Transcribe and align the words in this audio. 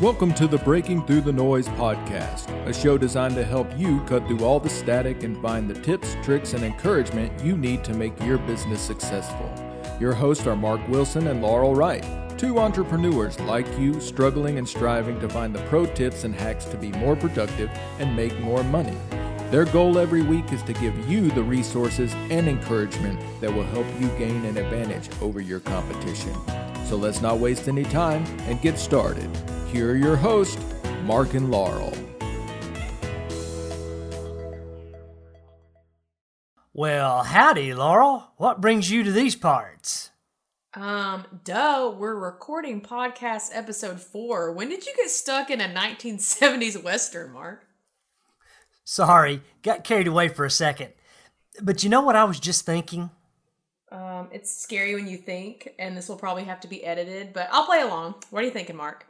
Welcome 0.00 0.32
to 0.34 0.46
the 0.46 0.58
Breaking 0.58 1.04
Through 1.04 1.22
the 1.22 1.32
Noise 1.32 1.66
podcast, 1.70 2.50
a 2.68 2.72
show 2.72 2.96
designed 2.96 3.34
to 3.34 3.44
help 3.44 3.66
you 3.76 3.98
cut 4.04 4.28
through 4.28 4.44
all 4.44 4.60
the 4.60 4.68
static 4.68 5.24
and 5.24 5.36
find 5.42 5.68
the 5.68 5.74
tips, 5.82 6.14
tricks, 6.22 6.52
and 6.52 6.62
encouragement 6.62 7.44
you 7.44 7.56
need 7.56 7.82
to 7.82 7.94
make 7.94 8.16
your 8.22 8.38
business 8.38 8.80
successful. 8.80 9.52
Your 9.98 10.14
hosts 10.14 10.46
are 10.46 10.54
Mark 10.54 10.86
Wilson 10.86 11.26
and 11.26 11.42
Laurel 11.42 11.74
Wright, 11.74 12.06
two 12.38 12.60
entrepreneurs 12.60 13.40
like 13.40 13.66
you 13.76 14.00
struggling 14.00 14.58
and 14.58 14.68
striving 14.68 15.18
to 15.18 15.28
find 15.28 15.52
the 15.52 15.64
pro 15.64 15.84
tips 15.84 16.22
and 16.22 16.32
hacks 16.32 16.66
to 16.66 16.76
be 16.76 16.92
more 16.92 17.16
productive 17.16 17.68
and 17.98 18.14
make 18.14 18.38
more 18.38 18.62
money. 18.62 18.96
Their 19.50 19.64
goal 19.64 19.98
every 19.98 20.22
week 20.22 20.52
is 20.52 20.62
to 20.62 20.74
give 20.74 21.10
you 21.10 21.28
the 21.32 21.42
resources 21.42 22.14
and 22.30 22.46
encouragement 22.46 23.20
that 23.40 23.52
will 23.52 23.64
help 23.64 23.86
you 23.98 24.06
gain 24.10 24.44
an 24.44 24.58
advantage 24.58 25.10
over 25.20 25.40
your 25.40 25.58
competition. 25.58 26.36
So 26.86 26.94
let's 26.94 27.20
not 27.20 27.40
waste 27.40 27.66
any 27.66 27.82
time 27.82 28.24
and 28.42 28.62
get 28.62 28.78
started. 28.78 29.28
Here 29.68 29.92
are 29.92 29.96
your 29.96 30.16
hosts, 30.16 30.56
Mark 31.02 31.34
and 31.34 31.50
Laurel. 31.50 31.92
Well, 36.72 37.22
howdy, 37.24 37.74
Laurel. 37.74 38.32
What 38.38 38.62
brings 38.62 38.90
you 38.90 39.02
to 39.02 39.12
these 39.12 39.36
parts? 39.36 40.10
Um, 40.72 41.26
duh, 41.44 41.92
we're 41.94 42.14
recording 42.14 42.80
podcast 42.80 43.50
episode 43.52 44.00
four. 44.00 44.52
When 44.52 44.70
did 44.70 44.86
you 44.86 44.94
get 44.96 45.10
stuck 45.10 45.50
in 45.50 45.60
a 45.60 45.68
1970s 45.68 46.82
Western, 46.82 47.32
Mark? 47.32 47.66
Sorry, 48.84 49.42
got 49.62 49.84
carried 49.84 50.06
away 50.06 50.28
for 50.28 50.46
a 50.46 50.50
second. 50.50 50.94
But 51.60 51.84
you 51.84 51.90
know 51.90 52.00
what 52.00 52.16
I 52.16 52.24
was 52.24 52.40
just 52.40 52.64
thinking? 52.64 53.10
Um, 53.92 54.28
it's 54.32 54.50
scary 54.50 54.94
when 54.94 55.08
you 55.08 55.18
think, 55.18 55.74
and 55.78 55.94
this 55.94 56.08
will 56.08 56.16
probably 56.16 56.44
have 56.44 56.60
to 56.60 56.68
be 56.68 56.84
edited, 56.84 57.34
but 57.34 57.48
I'll 57.52 57.66
play 57.66 57.82
along. 57.82 58.14
What 58.30 58.42
are 58.42 58.46
you 58.46 58.52
thinking, 58.52 58.76
Mark? 58.76 59.04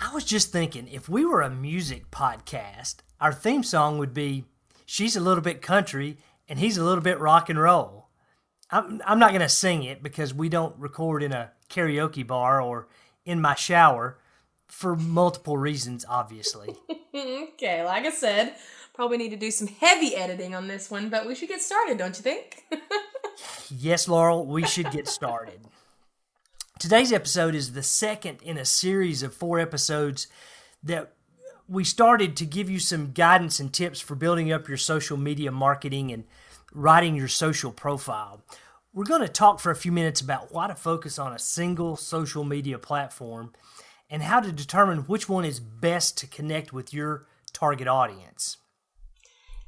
I 0.00 0.12
was 0.14 0.24
just 0.24 0.52
thinking 0.52 0.88
if 0.88 1.08
we 1.08 1.24
were 1.24 1.42
a 1.42 1.50
music 1.50 2.10
podcast, 2.10 2.96
our 3.20 3.32
theme 3.32 3.62
song 3.62 3.98
would 3.98 4.14
be 4.14 4.44
She's 4.90 5.16
a 5.16 5.20
little 5.20 5.42
bit 5.42 5.60
country 5.60 6.16
and 6.48 6.58
he's 6.58 6.78
a 6.78 6.82
little 6.82 7.04
bit 7.04 7.20
rock 7.20 7.50
and 7.50 7.60
roll. 7.60 8.08
I'm, 8.70 9.02
I'm 9.04 9.18
not 9.18 9.32
going 9.32 9.42
to 9.42 9.48
sing 9.50 9.82
it 9.82 10.02
because 10.02 10.32
we 10.32 10.48
don't 10.48 10.74
record 10.78 11.22
in 11.22 11.30
a 11.30 11.52
karaoke 11.68 12.26
bar 12.26 12.62
or 12.62 12.88
in 13.26 13.38
my 13.42 13.54
shower 13.54 14.18
for 14.66 14.96
multiple 14.96 15.58
reasons, 15.58 16.06
obviously. 16.08 16.74
okay, 17.14 17.84
like 17.84 18.06
I 18.06 18.10
said, 18.10 18.54
probably 18.94 19.18
need 19.18 19.28
to 19.28 19.36
do 19.36 19.50
some 19.50 19.68
heavy 19.68 20.16
editing 20.16 20.54
on 20.54 20.68
this 20.68 20.90
one, 20.90 21.10
but 21.10 21.26
we 21.26 21.34
should 21.34 21.50
get 21.50 21.60
started, 21.60 21.98
don't 21.98 22.16
you 22.16 22.22
think? 22.22 22.62
yes, 23.68 24.08
Laurel, 24.08 24.46
we 24.46 24.64
should 24.64 24.90
get 24.90 25.06
started. 25.06 25.60
Today's 26.78 27.12
episode 27.12 27.56
is 27.56 27.72
the 27.72 27.82
second 27.82 28.40
in 28.40 28.56
a 28.56 28.64
series 28.64 29.24
of 29.24 29.34
four 29.34 29.58
episodes 29.58 30.28
that 30.84 31.12
we 31.66 31.82
started 31.82 32.36
to 32.36 32.46
give 32.46 32.70
you 32.70 32.78
some 32.78 33.10
guidance 33.10 33.58
and 33.58 33.72
tips 33.72 33.98
for 33.98 34.14
building 34.14 34.52
up 34.52 34.68
your 34.68 34.76
social 34.76 35.16
media 35.16 35.50
marketing 35.50 36.12
and 36.12 36.22
writing 36.72 37.16
your 37.16 37.26
social 37.26 37.72
profile. 37.72 38.44
We're 38.94 39.04
going 39.06 39.22
to 39.22 39.28
talk 39.28 39.58
for 39.58 39.72
a 39.72 39.76
few 39.76 39.90
minutes 39.90 40.20
about 40.20 40.52
why 40.52 40.68
to 40.68 40.76
focus 40.76 41.18
on 41.18 41.32
a 41.32 41.38
single 41.38 41.96
social 41.96 42.44
media 42.44 42.78
platform 42.78 43.54
and 44.08 44.22
how 44.22 44.38
to 44.38 44.52
determine 44.52 45.00
which 45.00 45.28
one 45.28 45.44
is 45.44 45.58
best 45.58 46.16
to 46.18 46.28
connect 46.28 46.72
with 46.72 46.94
your 46.94 47.26
target 47.52 47.88
audience. 47.88 48.58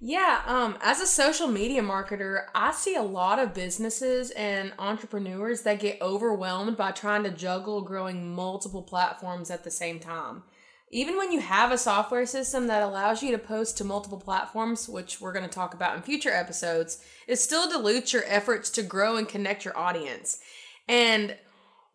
Yeah, 0.02 0.40
um, 0.46 0.78
as 0.80 0.98
a 1.00 1.06
social 1.06 1.46
media 1.46 1.82
marketer, 1.82 2.44
I 2.54 2.72
see 2.72 2.94
a 2.94 3.02
lot 3.02 3.38
of 3.38 3.52
businesses 3.52 4.30
and 4.30 4.72
entrepreneurs 4.78 5.60
that 5.62 5.80
get 5.80 6.00
overwhelmed 6.00 6.78
by 6.78 6.92
trying 6.92 7.22
to 7.24 7.30
juggle 7.30 7.82
growing 7.82 8.34
multiple 8.34 8.82
platforms 8.82 9.50
at 9.50 9.62
the 9.62 9.70
same 9.70 10.00
time. 10.00 10.42
Even 10.90 11.18
when 11.18 11.32
you 11.32 11.40
have 11.40 11.70
a 11.70 11.76
software 11.76 12.24
system 12.24 12.66
that 12.66 12.82
allows 12.82 13.22
you 13.22 13.30
to 13.32 13.38
post 13.38 13.76
to 13.76 13.84
multiple 13.84 14.18
platforms, 14.18 14.88
which 14.88 15.20
we're 15.20 15.34
going 15.34 15.44
to 15.44 15.54
talk 15.54 15.74
about 15.74 15.94
in 15.96 16.02
future 16.02 16.32
episodes, 16.32 17.04
it 17.28 17.36
still 17.36 17.68
dilutes 17.68 18.14
your 18.14 18.24
efforts 18.26 18.70
to 18.70 18.82
grow 18.82 19.16
and 19.16 19.28
connect 19.28 19.66
your 19.66 19.76
audience. 19.76 20.40
And 20.88 21.36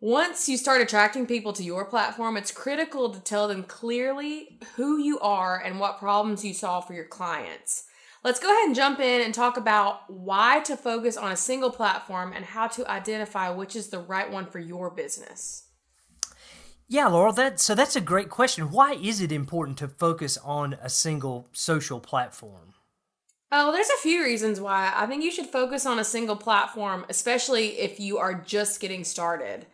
once 0.00 0.48
you 0.48 0.56
start 0.56 0.80
attracting 0.80 1.26
people 1.26 1.52
to 1.54 1.64
your 1.64 1.84
platform, 1.84 2.36
it's 2.36 2.52
critical 2.52 3.10
to 3.10 3.18
tell 3.18 3.48
them 3.48 3.64
clearly 3.64 4.60
who 4.76 4.96
you 4.96 5.18
are 5.18 5.60
and 5.60 5.80
what 5.80 5.98
problems 5.98 6.44
you 6.44 6.54
solve 6.54 6.86
for 6.86 6.94
your 6.94 7.04
clients. 7.04 7.86
Let's 8.26 8.40
go 8.40 8.50
ahead 8.50 8.66
and 8.66 8.74
jump 8.74 8.98
in 8.98 9.20
and 9.20 9.32
talk 9.32 9.56
about 9.56 10.10
why 10.10 10.58
to 10.64 10.76
focus 10.76 11.16
on 11.16 11.30
a 11.30 11.36
single 11.36 11.70
platform 11.70 12.32
and 12.32 12.44
how 12.44 12.66
to 12.66 12.90
identify 12.90 13.50
which 13.50 13.76
is 13.76 13.86
the 13.86 14.00
right 14.00 14.28
one 14.28 14.46
for 14.46 14.58
your 14.58 14.90
business. 14.90 15.68
Yeah, 16.88 17.06
Laurel, 17.06 17.32
that 17.34 17.60
so 17.60 17.76
that's 17.76 17.94
a 17.94 18.00
great 18.00 18.28
question. 18.28 18.72
Why 18.72 18.94
is 18.94 19.20
it 19.20 19.30
important 19.30 19.78
to 19.78 19.86
focus 19.86 20.38
on 20.38 20.76
a 20.82 20.88
single 20.88 21.48
social 21.52 22.00
platform? 22.00 22.74
Oh, 23.52 23.70
there's 23.70 23.90
a 23.90 24.02
few 24.02 24.24
reasons 24.24 24.60
why. 24.60 24.92
I 24.92 25.06
think 25.06 25.22
you 25.22 25.30
should 25.30 25.46
focus 25.46 25.86
on 25.86 26.00
a 26.00 26.04
single 26.04 26.34
platform, 26.34 27.06
especially 27.08 27.78
if 27.78 28.00
you 28.00 28.18
are 28.18 28.34
just 28.34 28.80
getting 28.80 29.04
started. 29.04 29.66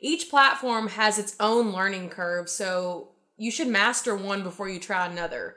Each 0.00 0.30
platform 0.30 0.88
has 0.88 1.18
its 1.18 1.36
own 1.38 1.72
learning 1.72 2.08
curve, 2.08 2.48
so 2.48 3.10
you 3.36 3.50
should 3.50 3.68
master 3.68 4.16
one 4.16 4.42
before 4.42 4.70
you 4.70 4.80
try 4.80 5.06
another. 5.06 5.56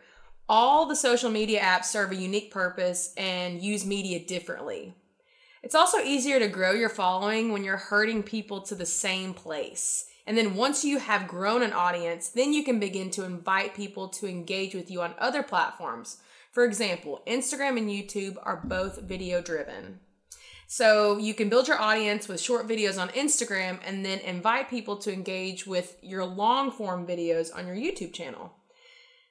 All 0.54 0.86
the 0.86 0.98
social 0.98 1.30
media 1.30 1.62
apps 1.62 1.86
serve 1.86 2.12
a 2.12 2.16
unique 2.16 2.52
purpose 2.52 3.14
and 3.16 3.62
use 3.62 3.86
media 3.86 4.20
differently. 4.20 4.94
It's 5.64 5.76
also 5.76 6.00
easier 6.00 6.40
to 6.40 6.50
grow 6.50 6.74
your 6.74 6.90
following 6.90 7.54
when 7.54 7.64
you're 7.64 7.78
herding 7.78 8.22
people 8.22 8.60
to 8.64 8.76
the 8.76 8.86
same 8.86 9.34
place. 9.34 10.08
And 10.28 10.38
then 10.38 10.56
once 10.56 10.84
you 10.84 11.00
have 11.00 11.30
grown 11.30 11.64
an 11.64 11.72
audience, 11.72 12.28
then 12.28 12.52
you 12.52 12.66
can 12.66 12.82
begin 12.82 13.10
to 13.12 13.24
invite 13.24 13.76
people 13.76 14.10
to 14.10 14.28
engage 14.28 14.76
with 14.76 14.92
you 14.92 15.02
on 15.02 15.14
other 15.18 15.42
platforms. 15.42 16.18
For 16.52 16.66
example, 16.66 17.22
Instagram 17.26 17.78
and 17.78 17.90
YouTube 17.90 18.36
are 18.44 18.62
both 18.62 19.04
video 19.04 19.42
driven. 19.42 20.02
So 20.68 21.18
you 21.18 21.34
can 21.34 21.48
build 21.48 21.70
your 21.70 21.80
audience 21.80 22.28
with 22.28 22.42
short 22.42 22.68
videos 22.68 23.02
on 23.02 23.08
Instagram 23.10 23.80
and 23.86 24.06
then 24.06 24.20
invite 24.20 24.70
people 24.70 24.98
to 24.98 25.14
engage 25.14 25.66
with 25.66 25.96
your 26.02 26.26
long 26.26 26.72
form 26.72 27.08
videos 27.08 27.56
on 27.56 27.68
your 27.68 27.78
YouTube 27.78 28.12
channel. 28.12 28.52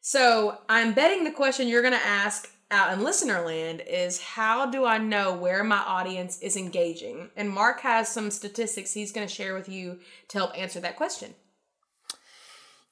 So 0.01 0.59
I'm 0.69 0.95
betting 0.95 1.25
the 1.25 1.31
question 1.31 1.69
you're 1.69 1.83
going 1.83 1.95
to 1.95 2.07
ask 2.07 2.51
out 2.71 2.93
in 2.93 3.03
listener 3.03 3.45
land 3.45 3.83
is 3.87 4.21
how 4.21 4.67
do 4.67 4.85
I 4.85 4.99
know 4.99 5.35
where 5.35 5.65
my 5.65 5.79
audience 5.79 6.39
is 6.41 6.57
engaging? 6.57 7.31
And 7.37 7.51
Mark 7.51 7.81
has 7.81 8.09
some 8.09 8.31
statistics 8.31 8.95
he's 8.95 9.13
going 9.13 9.27
to 9.27 9.33
share 9.33 9.55
with 9.55 9.69
you 9.69 9.99
to 10.29 10.39
help 10.39 10.57
answer 10.57 10.81
that 10.81 10.97
question. 10.97 11.35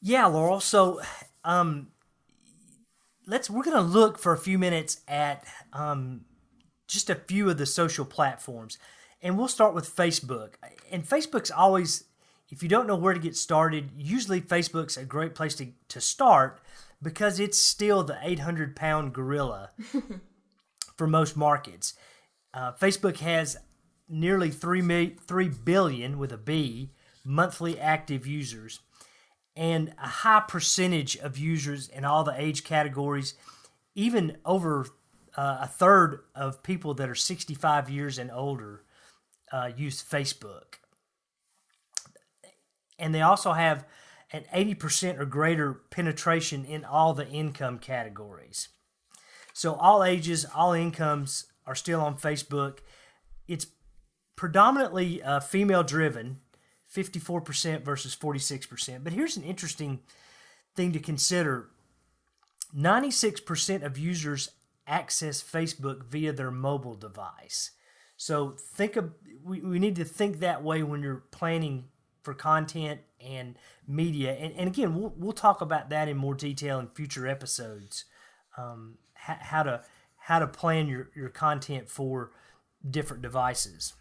Yeah, 0.03 0.27
Laurel. 0.27 0.61
So, 0.61 1.01
um, 1.45 1.89
let's 3.27 3.49
we're 3.49 3.65
going 3.65 3.77
to 3.77 3.83
look 3.83 4.19
for 4.19 4.33
a 4.33 4.39
few 4.39 4.59
minutes 4.59 5.01
at 5.07 5.45
um, 5.73 6.23
just 6.89 7.11
a 7.11 7.15
few 7.15 7.49
of 7.49 7.59
the 7.59 7.67
social 7.67 8.05
platforms. 8.05 8.79
And 9.23 9.37
we'll 9.37 9.49
start 9.49 9.75
with 9.75 9.95
Facebook. 9.95 10.55
And 10.93 11.09
Facebook's 11.09 11.51
always, 11.51 12.05
if 12.49 12.63
you 12.63 12.69
don't 12.69 12.87
know 12.87 12.97
where 12.97 13.15
to 13.15 13.21
get 13.21 13.37
started, 13.37 13.91
usually 13.97 14.41
Facebook's 14.41 14.97
a 14.97 15.05
great 15.05 15.35
place 15.35 15.55
to, 15.57 15.69
to 15.89 16.01
start 16.01 16.61
because 17.03 17.39
it's 17.39 17.59
still 17.59 18.03
the 18.03 18.19
800 18.23 18.75
pound 18.75 19.13
gorilla 19.13 19.71
for 20.97 21.07
most 21.07 21.37
markets. 21.37 21.95
Uh, 22.53 22.73
Facebook 22.73 23.19
has 23.19 23.57
nearly 24.09 24.51
3, 24.51 24.83
mi- 24.83 25.17
3 25.27 25.49
billion 25.49 26.19
with 26.19 26.33
a 26.33 26.39
B 26.39 26.93
monthly 27.25 27.79
active 27.79 28.27
users 28.27 28.81
and 29.55 29.93
a 30.03 30.09
high 30.09 30.43
percentage 30.47 31.17
of 31.17 31.37
users 31.37 31.89
in 31.89 32.05
all 32.05 32.25
the 32.25 32.41
age 32.41 32.65
categories, 32.65 33.35
even 33.95 34.39
over 34.45 34.87
uh, 35.37 35.59
a 35.63 35.67
third 35.67 36.21
of 36.35 36.63
people 36.63 36.95
that 36.95 37.09
are 37.09 37.15
65 37.15 37.91
years 37.91 38.19
and 38.19 38.31
older 38.31 38.85
uh, 39.53 39.71
use 39.77 40.03
Facebook. 40.03 40.79
And 42.99 43.15
they 43.15 43.23
also 43.23 43.53
have 43.53 43.85
an 44.33 44.45
80% 44.55 45.19
or 45.19 45.25
greater 45.25 45.75
penetration 45.91 46.65
in 46.65 46.85
all 46.85 47.15
the 47.15 47.29
income 47.29 47.79
categories. 47.79 48.69
So, 49.53 49.75
all 49.75 50.05
ages, 50.05 50.47
all 50.55 50.73
incomes 50.73 51.47
are 51.67 51.75
still 51.75 52.01
on 52.01 52.17
Facebook. 52.17 52.79
It's 53.47 53.67
predominantly 54.37 55.23
uh, 55.23 55.41
female 55.41 55.83
driven, 55.83 56.41
54% 56.95 57.83
versus 57.83 58.15
46%. 58.15 59.03
But 59.03 59.13
here's 59.13 59.37
an 59.37 59.43
interesting 59.43 60.01
thing 60.75 60.93
to 60.93 61.01
consider 61.01 61.71
96% 62.77 63.83
of 63.83 63.99
users 63.99 64.51
access 64.87 65.43
Facebook 65.43 66.05
via 66.05 66.33
their 66.33 66.51
mobile 66.51 66.95
device. 66.95 67.73
So 68.17 68.57
think 68.59 68.97
of 68.97 69.13
we, 69.45 69.61
we 69.61 69.79
need 69.79 69.97
to 69.97 70.05
think 70.05 70.39
that 70.39 70.63
way 70.63 70.83
when 70.83 71.03
you're 71.03 71.25
planning 71.31 71.85
for 72.23 72.35
content 72.35 73.01
and 73.21 73.57
media. 73.87 74.33
And, 74.33 74.55
and 74.55 74.69
again, 74.69 74.95
we'll, 74.95 75.15
we'll 75.17 75.33
talk 75.33 75.61
about 75.61 75.91
that 75.91 76.09
in 76.09 76.17
more 76.17 76.35
detail 76.35 76.79
in 76.79 76.89
future 76.89 77.27
episodes. 77.27 78.05
Um, 78.57 78.99
how, 79.15 79.37
how 79.41 79.63
to 79.63 79.83
how 80.29 80.39
to 80.39 80.47
plan 80.47 80.87
your, 80.87 81.09
your 81.17 81.31
content 81.31 81.89
for 81.89 82.33
different 82.89 83.23
devices. 83.23 83.95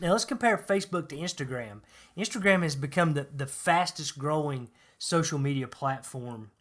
Now 0.00 0.12
let's 0.12 0.24
compare 0.24 0.56
Facebook 0.56 1.08
to 1.08 1.16
Instagram. 1.16 1.80
Instagram 2.16 2.62
has 2.62 2.76
become 2.76 3.14
the, 3.14 3.26
the 3.34 3.48
fastest 3.48 4.18
growing 4.18 4.70
social 4.98 5.38
media 5.38 5.66
platform 5.66 6.52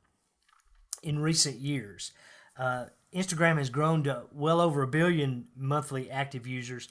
in 1.04 1.20
recent 1.20 1.58
years. 1.58 2.12
Uh, 2.58 2.86
Instagram 3.14 3.58
has 3.58 3.70
grown 3.70 4.04
to 4.04 4.24
well 4.34 4.60
over 4.60 4.82
a 4.82 4.88
billion 4.88 5.46
monthly 5.56 6.10
active 6.10 6.48
users, 6.48 6.90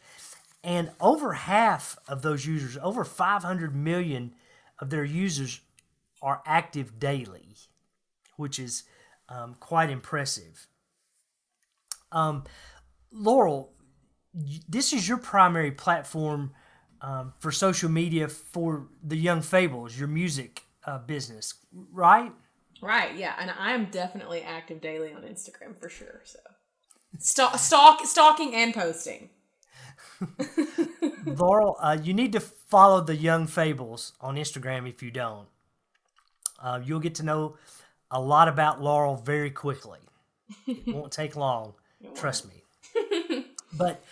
and 0.69 0.91
over 1.01 1.33
half 1.33 1.97
of 2.07 2.21
those 2.21 2.45
users, 2.45 2.77
over 2.83 3.03
500 3.03 3.75
million 3.75 4.35
of 4.79 4.91
their 4.91 5.03
users, 5.03 5.63
are 6.21 6.43
active 6.45 7.01
daily, 7.01 7.55
which 8.37 8.59
is 8.59 8.83
um, 9.31 9.57
quite 9.61 9.89
impressive. 9.89 10.67
Um, 12.13 12.45
Laurel, 13.11 13.73
this 14.69 14.93
is 14.93 15.09
your 15.09 15.17
primary 15.17 15.71
platform 15.71 16.53
um, 17.01 17.33
for 17.39 17.51
social 17.51 17.89
media 17.89 18.29
for 18.29 18.89
the 19.03 19.17
Young 19.17 19.41
Fables, 19.41 19.99
your 19.99 20.09
music 20.09 20.65
uh, 20.85 20.99
business, 20.99 21.55
right? 21.91 22.33
Right. 22.83 23.17
Yeah, 23.17 23.33
and 23.41 23.51
I 23.59 23.73
am 23.73 23.87
definitely 23.87 24.43
active 24.43 24.83
daily 24.83 25.15
on 25.15 25.23
Instagram 25.23 25.81
for 25.81 25.89
sure. 25.89 26.21
So, 26.25 26.41
stalk, 27.19 27.59
stalk 27.59 28.05
stalking 28.05 28.55
and 28.55 28.75
posting. 28.75 29.31
Laurel, 31.27 31.77
uh, 31.81 31.99
you 32.03 32.15
need 32.15 32.33
to 32.33 32.41
follow 32.41 33.01
the 33.01 33.17
Young 33.17 33.47
Fables 33.47 34.13
on 34.21 34.37
Instagram 34.37 34.89
if 34.89 35.03
you 35.03 35.11
don't. 35.11 35.49
Uh, 36.61 36.81
you'll 36.85 37.01
get 37.01 37.15
to 37.17 37.23
know 37.23 37.57
a 38.11 38.21
lot 38.21 38.49
about 38.49 38.83
Laurel 38.83 39.17
very 39.17 39.51
quickly. 39.51 40.01
It 40.67 40.87
won't 40.95 41.13
take 41.13 41.37
long. 41.37 41.75
Trust 42.15 42.47
me. 42.49 43.45
but 43.73 44.03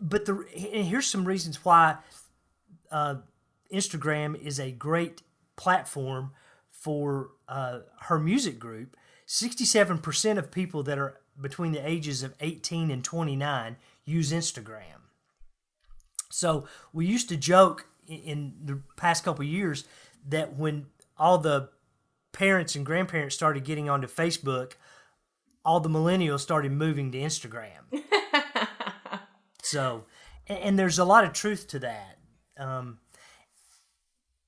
but 0.00 0.24
the 0.24 0.44
here's 0.50 1.06
some 1.06 1.24
reasons 1.24 1.64
why 1.64 1.98
uh, 2.90 3.16
Instagram 3.72 4.40
is 4.40 4.58
a 4.58 4.70
great 4.70 5.22
platform 5.56 6.32
for 6.70 7.30
uh, 7.48 7.80
her 8.02 8.18
music 8.18 8.58
group. 8.58 8.96
Sixty-seven 9.26 9.98
percent 9.98 10.38
of 10.38 10.50
people 10.50 10.82
that 10.82 10.98
are 10.98 11.20
between 11.40 11.72
the 11.72 11.86
ages 11.86 12.22
of 12.22 12.34
eighteen 12.40 12.90
and 12.90 13.04
twenty-nine 13.04 13.76
use 14.04 14.32
Instagram. 14.32 15.01
So 16.32 16.66
we 16.92 17.06
used 17.06 17.28
to 17.28 17.36
joke 17.36 17.86
in 18.06 18.54
the 18.64 18.80
past 18.96 19.22
couple 19.24 19.44
years 19.44 19.84
that 20.28 20.56
when 20.56 20.86
all 21.18 21.38
the 21.38 21.68
parents 22.32 22.74
and 22.74 22.86
grandparents 22.86 23.34
started 23.34 23.64
getting 23.64 23.90
onto 23.90 24.08
Facebook, 24.08 24.72
all 25.64 25.80
the 25.80 25.90
millennials 25.90 26.40
started 26.40 26.72
moving 26.72 27.12
to 27.12 27.18
Instagram. 27.18 28.02
so, 29.62 30.06
and, 30.48 30.78
there's 30.78 30.98
a 30.98 31.04
lot 31.04 31.24
of 31.24 31.32
truth 31.32 31.68
to 31.68 31.78
that. 31.80 32.18
Um, 32.58 32.98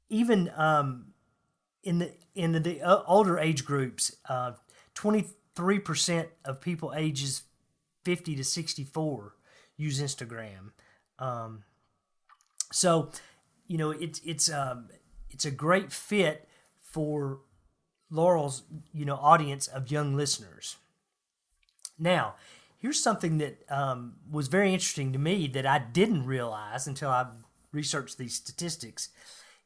even 0.09 0.51
um, 0.57 1.13
in 1.83 1.99
the 1.99 2.13
in 2.35 2.53
the, 2.53 2.83
uh, 2.83 3.03
older 3.07 3.39
age 3.39 3.65
groups, 3.65 4.17
twenty 4.95 5.27
three 5.55 5.79
percent 5.79 6.29
of 6.45 6.61
people 6.61 6.93
ages 6.97 7.43
fifty 8.05 8.35
to 8.37 8.45
sixty 8.45 8.85
four 8.85 9.35
use 9.77 10.01
Instagram. 10.03 10.73
Um, 11.19 11.63
so, 12.75 13.11
you 13.69 13.79
know, 13.79 13.93
it's 13.93 14.21
it's 14.25 14.51
um, 14.51 14.89
it's 15.31 15.45
a 15.45 15.51
great 15.53 15.93
fit 15.93 16.49
for 16.81 17.39
Laurel's 18.11 18.65
you 18.93 19.05
know 19.05 19.15
audience 19.15 19.69
of 19.69 19.93
young 19.93 20.17
listeners. 20.17 20.77
Now, 21.97 22.35
here's 22.77 23.01
something 23.01 23.39
that 23.39 23.63
um, 23.71 24.15
was 24.29 24.49
very 24.49 24.75
interesting 24.75 25.13
to 25.13 25.21
me 25.21 25.47
that 25.47 25.65
I 25.65 25.79
didn't 25.79 26.27
realize 26.27 26.89
until 26.89 27.11
I 27.11 27.27
researched 27.71 28.19
these 28.19 28.35
statistics, 28.35 29.11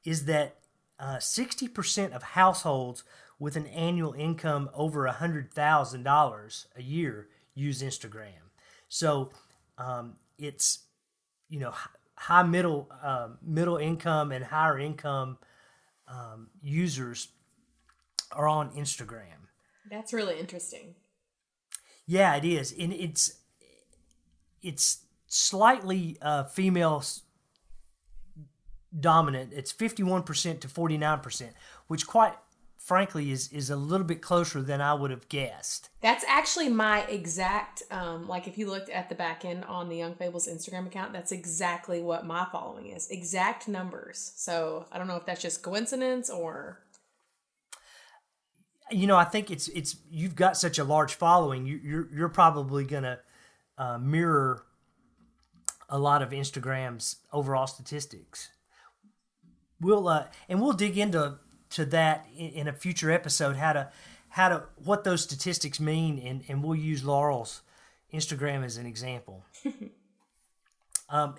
is 0.04 0.26
that 0.26 0.56
uh, 1.00 1.16
60% 1.16 2.12
of 2.12 2.22
households 2.22 3.04
with 3.38 3.56
an 3.56 3.66
annual 3.68 4.12
income 4.12 4.68
over 4.74 5.06
a 5.06 5.14
$100,000 5.14 6.66
a 6.76 6.82
year 6.82 7.28
use 7.54 7.82
Instagram. 7.82 8.52
So 8.90 9.30
um, 9.78 10.16
it's, 10.38 10.80
you 11.48 11.58
know, 11.60 11.72
high 12.18 12.42
middle 12.42 12.90
uh, 13.02 13.28
middle 13.42 13.76
income 13.76 14.32
and 14.32 14.44
higher 14.44 14.78
income 14.78 15.38
um, 16.08 16.48
users 16.62 17.28
are 18.32 18.48
on 18.48 18.70
Instagram. 18.70 19.48
That's 19.90 20.12
really 20.12 20.38
interesting. 20.38 20.94
Yeah, 22.06 22.36
it 22.36 22.44
is, 22.44 22.74
and 22.78 22.92
it's 22.92 23.40
it's 24.62 25.04
slightly 25.26 26.18
uh, 26.20 26.44
female 26.44 27.02
dominant. 28.98 29.52
It's 29.54 29.72
fifty 29.72 30.02
one 30.02 30.22
percent 30.22 30.60
to 30.62 30.68
forty 30.68 30.98
nine 30.98 31.20
percent, 31.20 31.52
which 31.86 32.06
quite 32.06 32.34
frankly 32.78 33.30
is 33.30 33.48
is 33.52 33.68
a 33.68 33.76
little 33.76 34.06
bit 34.06 34.22
closer 34.22 34.62
than 34.62 34.80
I 34.80 34.94
would 34.94 35.10
have 35.10 35.28
guessed. 35.28 35.90
That's 36.00 36.24
actually 36.24 36.68
my 36.68 37.02
exact 37.02 37.82
um, 37.90 38.26
like 38.26 38.46
if 38.46 38.56
you 38.56 38.70
looked 38.70 38.88
at 38.88 39.08
the 39.08 39.14
back 39.14 39.44
end 39.44 39.64
on 39.64 39.88
the 39.88 39.96
Young 39.96 40.14
Fables 40.14 40.48
Instagram 40.48 40.86
account, 40.86 41.12
that's 41.12 41.32
exactly 41.32 42.00
what 42.00 42.24
my 42.24 42.46
following 42.50 42.86
is. 42.88 43.10
Exact 43.10 43.68
numbers. 43.68 44.32
So 44.36 44.86
I 44.90 44.98
don't 44.98 45.08
know 45.08 45.16
if 45.16 45.26
that's 45.26 45.42
just 45.42 45.62
coincidence 45.62 46.30
or 46.30 46.80
you 48.90 49.06
know, 49.06 49.16
I 49.16 49.24
think 49.24 49.50
it's 49.50 49.68
it's 49.68 49.96
you've 50.10 50.34
got 50.34 50.56
such 50.56 50.78
a 50.78 50.84
large 50.84 51.14
following. 51.14 51.66
You, 51.66 51.76
are 51.76 51.80
you're, 51.80 52.08
you're 52.14 52.28
probably 52.28 52.84
gonna 52.84 53.18
uh, 53.76 53.98
mirror 53.98 54.64
a 55.88 55.98
lot 55.98 56.22
of 56.22 56.30
Instagram's 56.30 57.16
overall 57.32 57.66
statistics. 57.66 58.50
We'll 59.80 60.08
uh, 60.08 60.26
and 60.48 60.60
we'll 60.60 60.72
dig 60.72 60.96
into 60.96 61.38
to 61.70 61.84
that 61.86 62.26
in, 62.36 62.68
a 62.68 62.72
future 62.72 63.10
episode 63.10 63.56
how 63.56 63.72
to 63.72 63.90
how 64.30 64.48
to 64.48 64.64
what 64.84 65.04
those 65.04 65.22
statistics 65.22 65.80
mean, 65.80 66.18
and 66.18 66.44
and 66.48 66.62
we'll 66.62 66.74
use 66.74 67.04
Laurel's 67.04 67.62
Instagram 68.12 68.64
as 68.64 68.76
an 68.76 68.86
example. 68.86 69.44
um, 71.08 71.36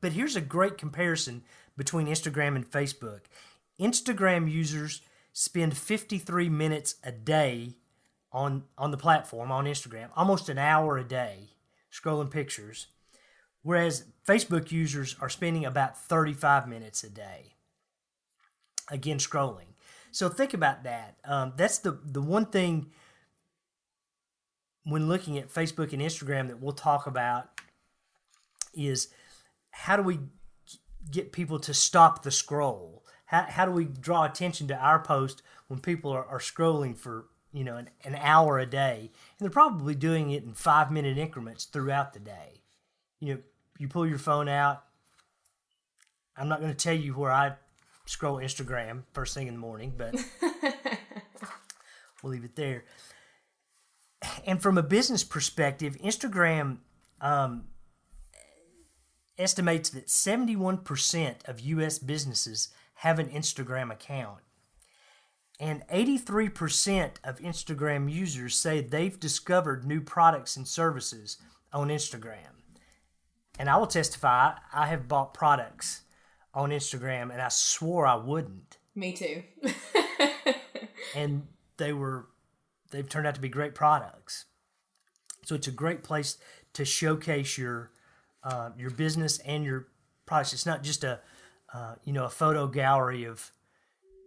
but 0.00 0.12
here's 0.12 0.36
a 0.36 0.40
great 0.40 0.78
comparison 0.78 1.42
between 1.76 2.06
Instagram 2.06 2.56
and 2.56 2.70
Facebook. 2.70 3.20
Instagram 3.80 4.50
users 4.50 5.00
spend 5.32 5.76
53 5.76 6.48
minutes 6.48 6.96
a 7.02 7.12
day 7.12 7.76
on 8.32 8.64
on 8.78 8.90
the 8.90 8.96
platform 8.96 9.52
on 9.52 9.64
Instagram, 9.64 10.08
almost 10.16 10.48
an 10.48 10.58
hour 10.58 10.98
a 10.98 11.04
day 11.04 11.50
scrolling 11.92 12.30
pictures, 12.30 12.86
whereas 13.62 14.04
Facebook 14.26 14.72
users 14.72 15.14
are 15.20 15.28
spending 15.28 15.64
about 15.64 15.98
35 15.98 16.66
minutes 16.66 17.04
a 17.04 17.10
day 17.10 17.52
again 18.92 19.18
scrolling. 19.18 19.74
So 20.12 20.28
think 20.28 20.54
about 20.54 20.84
that. 20.84 21.16
Um, 21.24 21.54
that's 21.56 21.78
the 21.78 21.98
the 22.04 22.22
one 22.22 22.46
thing 22.46 22.90
when 24.84 25.08
looking 25.08 25.38
at 25.38 25.48
Facebook 25.48 25.92
and 25.92 26.02
Instagram 26.02 26.48
that 26.48 26.60
we'll 26.60 26.72
talk 26.72 27.06
about 27.06 27.48
is 28.74 29.08
how 29.70 29.96
do 29.96 30.02
we 30.02 30.20
get 31.10 31.32
people 31.32 31.58
to 31.58 31.74
stop 31.74 32.22
the 32.22 32.30
scroll 32.30 33.02
how, 33.32 33.46
how 33.48 33.64
do 33.64 33.72
we 33.72 33.86
draw 33.86 34.24
attention 34.24 34.68
to 34.68 34.76
our 34.76 35.00
post 35.00 35.42
when 35.66 35.80
people 35.80 36.12
are, 36.12 36.24
are 36.26 36.38
scrolling 36.38 36.96
for 36.96 37.26
you 37.52 37.64
know 37.64 37.76
an, 37.76 37.88
an 38.04 38.14
hour 38.14 38.58
a 38.58 38.66
day 38.66 39.00
and 39.00 39.10
they're 39.40 39.50
probably 39.50 39.94
doing 39.94 40.30
it 40.30 40.44
in 40.44 40.52
five 40.52 40.92
minute 40.92 41.18
increments 41.18 41.64
throughout 41.64 42.12
the 42.12 42.20
day 42.20 42.60
you 43.20 43.34
know 43.34 43.40
you 43.78 43.88
pull 43.88 44.06
your 44.06 44.18
phone 44.18 44.48
out 44.48 44.84
i'm 46.36 46.48
not 46.48 46.60
going 46.60 46.72
to 46.72 46.78
tell 46.78 46.94
you 46.94 47.14
where 47.14 47.32
i 47.32 47.52
scroll 48.04 48.36
instagram 48.36 49.02
first 49.12 49.34
thing 49.34 49.46
in 49.46 49.54
the 49.54 49.60
morning 49.60 49.92
but 49.96 50.14
we'll 52.22 52.32
leave 52.32 52.44
it 52.44 52.56
there 52.56 52.84
and 54.46 54.62
from 54.62 54.78
a 54.78 54.82
business 54.82 55.24
perspective 55.24 55.96
instagram 56.02 56.78
um, 57.20 57.64
estimates 59.38 59.90
that 59.90 60.06
71% 60.06 61.48
of 61.48 61.60
us 61.60 61.98
businesses 61.98 62.68
have 62.96 63.18
an 63.18 63.28
Instagram 63.28 63.92
account. 63.92 64.38
And 65.60 65.86
83% 65.88 67.12
of 67.24 67.38
Instagram 67.38 68.12
users 68.12 68.56
say 68.56 68.80
they've 68.80 69.18
discovered 69.18 69.84
new 69.84 70.00
products 70.00 70.56
and 70.56 70.66
services 70.66 71.38
on 71.72 71.88
Instagram. 71.88 72.62
And 73.58 73.68
I 73.68 73.76
will 73.76 73.86
testify, 73.86 74.54
I 74.72 74.86
have 74.86 75.08
bought 75.08 75.34
products 75.34 76.02
on 76.54 76.70
Instagram 76.70 77.32
and 77.32 77.40
I 77.40 77.48
swore 77.48 78.06
I 78.06 78.16
wouldn't. 78.16 78.78
Me 78.94 79.12
too. 79.12 79.42
and 81.16 81.46
they 81.78 81.92
were 81.92 82.26
they've 82.90 83.08
turned 83.08 83.26
out 83.26 83.34
to 83.34 83.40
be 83.40 83.48
great 83.48 83.74
products. 83.74 84.46
So 85.44 85.54
it's 85.54 85.66
a 85.66 85.72
great 85.72 86.02
place 86.02 86.38
to 86.74 86.84
showcase 86.84 87.56
your 87.56 87.90
uh, 88.44 88.70
your 88.76 88.90
business 88.90 89.38
and 89.38 89.64
your 89.64 89.88
products. 90.26 90.52
It's 90.52 90.66
not 90.66 90.82
just 90.82 91.04
a 91.04 91.20
uh, 91.72 91.94
you 92.04 92.12
know, 92.12 92.24
a 92.24 92.30
photo 92.30 92.66
gallery 92.66 93.24
of 93.24 93.50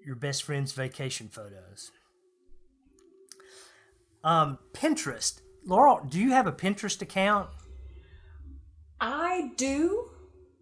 your 0.04 0.16
best 0.16 0.44
friend's 0.44 0.72
vacation 0.72 1.28
photos. 1.28 1.92
Um, 4.24 4.58
Pinterest. 4.74 5.42
Laurel, 5.66 6.02
do 6.08 6.20
you 6.20 6.32
have 6.32 6.48
a 6.48 6.52
Pinterest 6.52 7.02
account? 7.02 7.50
I 9.00 9.52
do, 9.58 10.10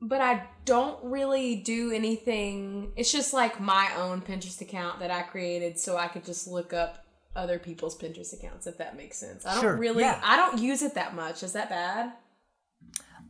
but 0.04 0.20
I 0.20 0.44
don't 0.66 1.02
really 1.04 1.56
do 1.56 1.92
anything. 1.92 2.92
It's 2.98 3.12
just 3.12 3.34
like 3.34 3.60
my 3.60 3.90
own 3.98 4.22
Pinterest 4.22 4.60
account 4.60 5.00
that 5.00 5.10
I 5.10 5.22
created 5.22 5.80
so 5.80 5.98
I 5.98 6.08
could 6.08 6.26
just 6.26 6.46
look 6.46 6.74
up 6.74 7.06
other 7.36 7.58
people's 7.58 7.98
Pinterest 7.98 8.34
accounts, 8.34 8.68
if 8.68 8.78
that 8.78 8.98
makes 8.98 9.18
sense. 9.18 9.46
I 9.46 9.54
don't 9.54 9.62
Sure, 9.62 9.78
really, 9.78 10.04
yeah. 10.04 10.20
I 10.24 10.36
don't 10.36 10.60
use 10.60 10.82
it 10.82 10.94
that 10.96 11.16
much. 11.16 11.42
Is 11.42 11.54
that 11.54 11.70
bad? 11.70 12.14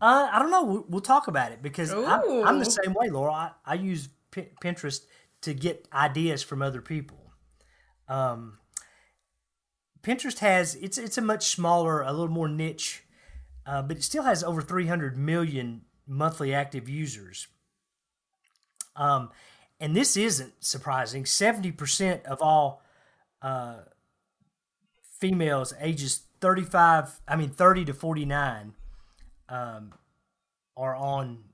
Uh, 0.01 0.29
I 0.31 0.39
don't 0.39 0.49
know. 0.49 0.63
We'll, 0.63 0.85
we'll 0.89 1.01
talk 1.01 1.27
about 1.27 1.51
it 1.51 1.61
because 1.61 1.93
I'm, 1.93 2.45
I'm 2.45 2.59
the 2.59 2.65
same 2.65 2.93
way, 2.93 3.09
Laura. 3.09 3.31
I, 3.31 3.51
I 3.65 3.73
use 3.75 4.09
P- 4.31 4.49
Pinterest 4.61 5.01
to 5.41 5.53
get 5.53 5.87
ideas 5.93 6.41
from 6.41 6.61
other 6.61 6.81
people. 6.81 7.31
Um, 8.09 8.57
Pinterest 10.01 10.39
has 10.39 10.75
it's 10.75 10.97
it's 10.97 11.17
a 11.17 11.21
much 11.21 11.47
smaller, 11.47 12.01
a 12.01 12.11
little 12.11 12.27
more 12.27 12.49
niche, 12.49 13.03
uh, 13.65 13.81
but 13.83 13.95
it 13.95 14.03
still 14.03 14.23
has 14.23 14.43
over 14.43 14.61
300 14.61 15.17
million 15.17 15.83
monthly 16.07 16.53
active 16.53 16.89
users. 16.89 17.47
Um, 18.95 19.29
and 19.79 19.95
this 19.95 20.15
isn't 20.15 20.63
surprising. 20.63 21.23
70% 21.23 22.23
of 22.25 22.41
all 22.41 22.81
uh, 23.41 23.79
females 25.19 25.73
ages 25.79 26.21
35, 26.41 27.19
I 27.27 27.35
mean 27.35 27.49
30 27.49 27.85
to 27.85 27.93
49 27.93 28.73
um, 29.49 29.93
are 30.75 30.95
on 30.95 31.45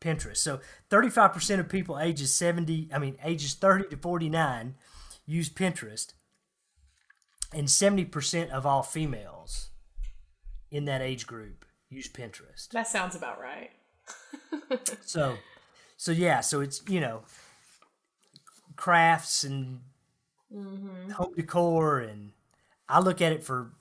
Pinterest. 0.00 0.38
So 0.38 0.60
35% 0.90 1.60
of 1.60 1.68
people 1.68 1.98
ages 1.98 2.32
70, 2.32 2.88
I 2.92 2.98
mean 2.98 3.16
ages 3.24 3.54
30 3.54 3.88
to 3.90 3.96
49 3.96 4.74
use 5.26 5.50
Pinterest. 5.50 6.12
And 7.52 7.68
70% 7.68 8.50
of 8.50 8.66
all 8.66 8.82
females 8.82 9.70
in 10.70 10.84
that 10.86 11.00
age 11.00 11.26
group 11.26 11.64
use 11.88 12.08
Pinterest. 12.08 12.68
That 12.70 12.88
sounds 12.88 13.14
about 13.14 13.40
right. 13.40 13.70
So 15.04 15.36
so 15.96 16.12
yeah, 16.12 16.40
so 16.40 16.60
it's, 16.60 16.82
you 16.88 17.00
know, 17.00 17.22
crafts 18.76 19.44
and 19.44 19.80
home 21.12 21.34
decor 21.34 22.00
and 22.00 22.32
I 22.88 23.00
look 23.00 23.20
at 23.20 23.32
it 23.32 23.42
for 23.42 23.72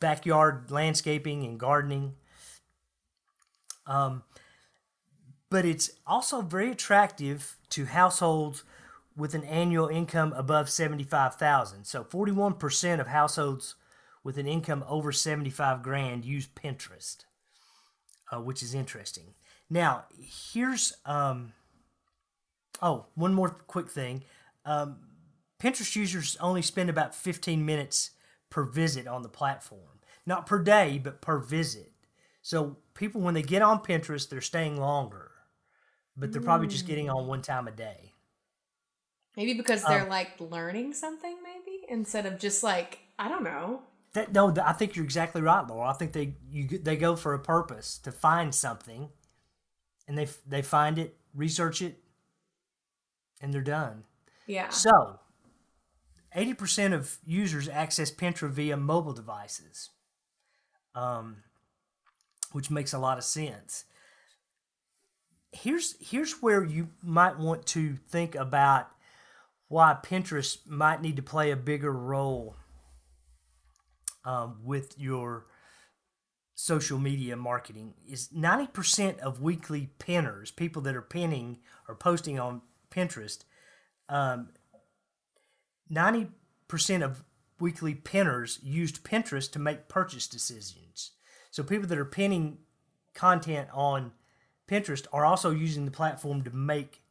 backyard 0.00 0.70
landscaping 0.70 1.44
and 1.44 1.58
gardening. 1.58 2.14
Um, 3.86 4.22
but 5.50 5.64
it's 5.64 5.90
also 6.06 6.40
very 6.40 6.70
attractive 6.70 7.56
to 7.70 7.84
households 7.84 8.64
with 9.16 9.34
an 9.34 9.44
annual 9.44 9.88
income 9.88 10.32
above 10.32 10.68
75,000. 10.68 11.84
So 11.84 12.02
41% 12.02 13.00
of 13.00 13.06
households 13.06 13.76
with 14.24 14.38
an 14.38 14.48
income 14.48 14.84
over 14.88 15.12
75 15.12 15.82
grand 15.82 16.24
use 16.24 16.48
Pinterest, 16.48 17.24
uh, 18.32 18.40
which 18.40 18.62
is 18.62 18.74
interesting. 18.74 19.34
Now, 19.74 20.04
here's 20.52 20.92
um 21.04 21.52
oh, 22.80 23.06
one 23.16 23.34
more 23.34 23.50
quick 23.66 23.90
thing. 23.90 24.22
Um, 24.64 24.98
Pinterest 25.60 25.96
users 25.96 26.36
only 26.40 26.62
spend 26.62 26.90
about 26.90 27.14
15 27.14 27.64
minutes 27.66 28.12
per 28.50 28.62
visit 28.62 29.08
on 29.08 29.22
the 29.22 29.28
platform. 29.28 30.00
Not 30.26 30.46
per 30.46 30.62
day, 30.62 31.00
but 31.02 31.20
per 31.20 31.38
visit. 31.38 31.92
So 32.40 32.76
people, 32.94 33.20
when 33.20 33.34
they 33.34 33.42
get 33.42 33.62
on 33.62 33.80
Pinterest, 33.80 34.28
they're 34.28 34.40
staying 34.40 34.78
longer, 34.78 35.32
but 36.16 36.32
they're 36.32 36.40
probably 36.40 36.68
just 36.68 36.86
getting 36.86 37.10
on 37.10 37.26
one 37.26 37.42
time 37.42 37.66
a 37.66 37.72
day. 37.72 38.12
Maybe 39.36 39.54
because 39.54 39.82
they're 39.82 40.04
like 40.04 40.40
learning 40.40 40.92
something, 40.94 41.36
maybe 41.42 41.80
instead 41.88 42.26
of 42.26 42.38
just 42.38 42.62
like 42.62 43.00
I 43.18 43.28
don't 43.28 43.42
know. 43.42 43.82
That, 44.12 44.32
no, 44.32 44.54
I 44.64 44.72
think 44.72 44.94
you're 44.94 45.04
exactly 45.04 45.42
right, 45.42 45.66
Laura. 45.66 45.88
I 45.88 45.94
think 45.94 46.12
they 46.12 46.34
you 46.48 46.78
they 46.78 46.96
go 46.96 47.16
for 47.16 47.34
a 47.34 47.40
purpose 47.40 47.98
to 47.98 48.12
find 48.12 48.54
something, 48.54 49.08
and 50.06 50.16
they 50.16 50.28
they 50.46 50.62
find 50.62 50.98
it, 50.98 51.16
research 51.34 51.82
it, 51.82 51.98
and 53.40 53.52
they're 53.52 53.60
done. 53.60 54.04
Yeah. 54.46 54.68
So, 54.68 55.20
80% 56.36 56.92
of 56.92 57.18
users 57.24 57.68
access 57.68 58.10
Pinterest 58.10 58.50
via 58.50 58.76
mobile 58.76 59.12
devices, 59.12 59.90
um, 60.94 61.36
which 62.52 62.70
makes 62.70 62.92
a 62.92 62.98
lot 62.98 63.18
of 63.18 63.24
sense. 63.24 63.84
Here's 65.52 65.94
here's 66.00 66.42
where 66.42 66.64
you 66.64 66.88
might 67.02 67.38
want 67.38 67.64
to 67.66 67.96
think 68.08 68.34
about 68.34 68.88
why 69.68 69.96
Pinterest 70.04 70.58
might 70.66 71.00
need 71.00 71.16
to 71.16 71.22
play 71.22 71.50
a 71.50 71.56
bigger 71.56 71.92
role 71.92 72.56
um, 74.24 74.58
with 74.64 74.98
your 74.98 75.46
social 76.54 76.98
media 76.98 77.36
marketing. 77.36 77.94
Is 78.08 78.28
90% 78.28 79.18
of 79.18 79.40
weekly 79.40 79.90
pinners, 79.98 80.50
people 80.50 80.82
that 80.82 80.96
are 80.96 81.02
pinning 81.02 81.58
or 81.88 81.94
posting 81.94 82.38
on 82.38 82.62
Pinterest, 82.90 83.44
um, 84.08 84.50
90% 85.92 86.30
of 87.02 87.24
weekly 87.60 87.94
pinners 87.94 88.58
used 88.62 89.04
Pinterest 89.04 89.50
to 89.52 89.58
make 89.58 89.88
purchase 89.88 90.26
decisions. 90.26 91.12
So 91.50 91.62
people 91.62 91.88
that 91.88 91.98
are 91.98 92.04
pinning 92.04 92.58
content 93.14 93.68
on 93.72 94.12
Pinterest 94.68 95.06
are 95.12 95.24
also 95.24 95.50
using 95.50 95.84
the 95.84 95.90
platform 95.90 96.42
to 96.44 96.50
make 96.50 97.02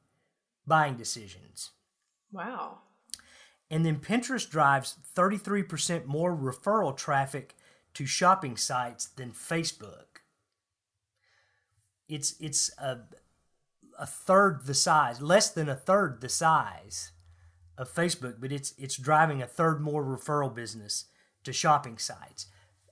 buying 0.66 0.96
decisions. 0.96 1.72
wow. 2.32 2.80
And 3.70 3.84
then 3.84 4.00
Pinterest 4.00 4.48
drives 4.48 4.98
33% 5.16 6.06
more 6.06 6.36
referral 6.36 6.96
traffic 6.96 7.56
to 7.94 8.06
shopping 8.06 8.58
sites 8.58 9.06
than 9.06 9.32
Facebook. 9.32 10.22
It's 12.08 12.36
it's 12.40 12.72
a 12.78 13.00
a 13.98 14.06
third 14.06 14.66
the 14.66 14.74
size, 14.74 15.22
less 15.22 15.50
than 15.50 15.70
a 15.70 15.76
third 15.76 16.22
the 16.22 16.30
size 16.30 17.12
of 17.78 17.94
Facebook, 17.94 18.36
but 18.40 18.52
it's 18.52 18.74
it's 18.78 18.98
driving 18.98 19.42
a 19.42 19.48
third 19.48 19.82
more 19.82 20.04
referral 20.04 20.54
business 20.54 21.06
to 21.44 21.54
shopping 21.54 21.98
sites. 21.98 22.48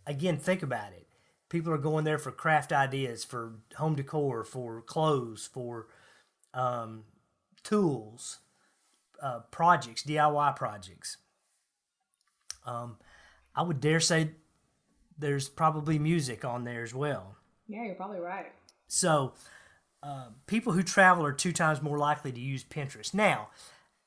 Again, 0.06 0.38
think 0.38 0.64
about 0.64 0.94
it. 0.94 1.08
People 1.50 1.74
are 1.74 1.78
going 1.78 2.06
there 2.06 2.18
for 2.18 2.32
craft 2.32 2.72
ideas, 2.72 3.24
for 3.24 3.56
home 3.76 3.96
decor, 3.96 4.44
for 4.44 4.82
clothes, 4.82 5.50
for 5.52 5.88
um, 6.54 7.04
tools, 7.64 8.40
uh, 9.22 9.40
projects, 9.52 10.04
DIY 10.04 10.56
projects. 10.56 11.18
Um, 12.66 12.98
I 13.56 13.64
would 13.64 13.82
dare 13.82 14.00
say 14.00 14.32
there's 15.22 15.48
probably 15.48 15.98
music 15.98 16.44
on 16.44 16.64
there 16.66 16.84
as 16.84 16.94
well. 16.94 17.36
Yeah, 17.68 17.86
you're 17.86 17.96
probably 17.96 18.20
right. 18.20 18.52
So, 18.88 19.34
uh, 20.04 20.26
people 20.48 20.74
who 20.74 20.84
travel 20.84 21.24
are 21.26 21.32
two 21.32 21.54
times 21.54 21.82
more 21.82 21.98
likely 21.98 22.32
to 22.32 22.40
use 22.40 22.64
Pinterest. 22.64 23.14
Now, 23.14 23.50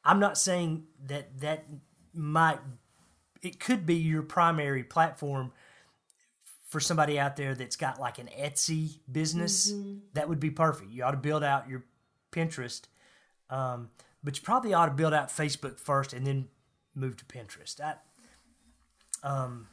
I'm 0.05 0.21
not 0.21 0.37
saying 0.37 0.85
that 1.07 1.41
that 1.41 1.65
might, 2.13 2.59
it 3.43 3.59
could 3.61 3.87
be 3.87 3.95
your 3.95 4.23
primary 4.23 4.83
platform 4.83 5.53
for 6.69 6.81
somebody 6.81 7.19
out 7.19 7.37
there 7.37 7.55
that's 7.55 7.77
got 7.77 8.01
like 8.01 8.19
an 8.19 8.29
Etsy 8.39 8.99
business. 9.11 9.73
That 10.15 10.29
would 10.29 10.41
be 10.41 10.51
perfect. 10.51 10.91
You 10.91 11.05
ought 11.05 11.13
to 11.13 11.17
build 11.17 11.45
out 11.45 11.69
your 11.69 11.85
Pinterest, 12.33 12.83
um, 13.49 13.91
but 14.23 14.37
you 14.37 14.43
probably 14.43 14.75
ought 14.75 14.87
to 14.87 14.93
build 14.93 15.15
out 15.15 15.29
Facebook 15.29 15.79
first 15.79 16.13
and 16.13 16.27
then 16.27 16.49
move 16.95 17.17
to 17.19 17.25
Pinterest. 17.25 17.81
I, 17.81 17.95
um, 19.23 19.69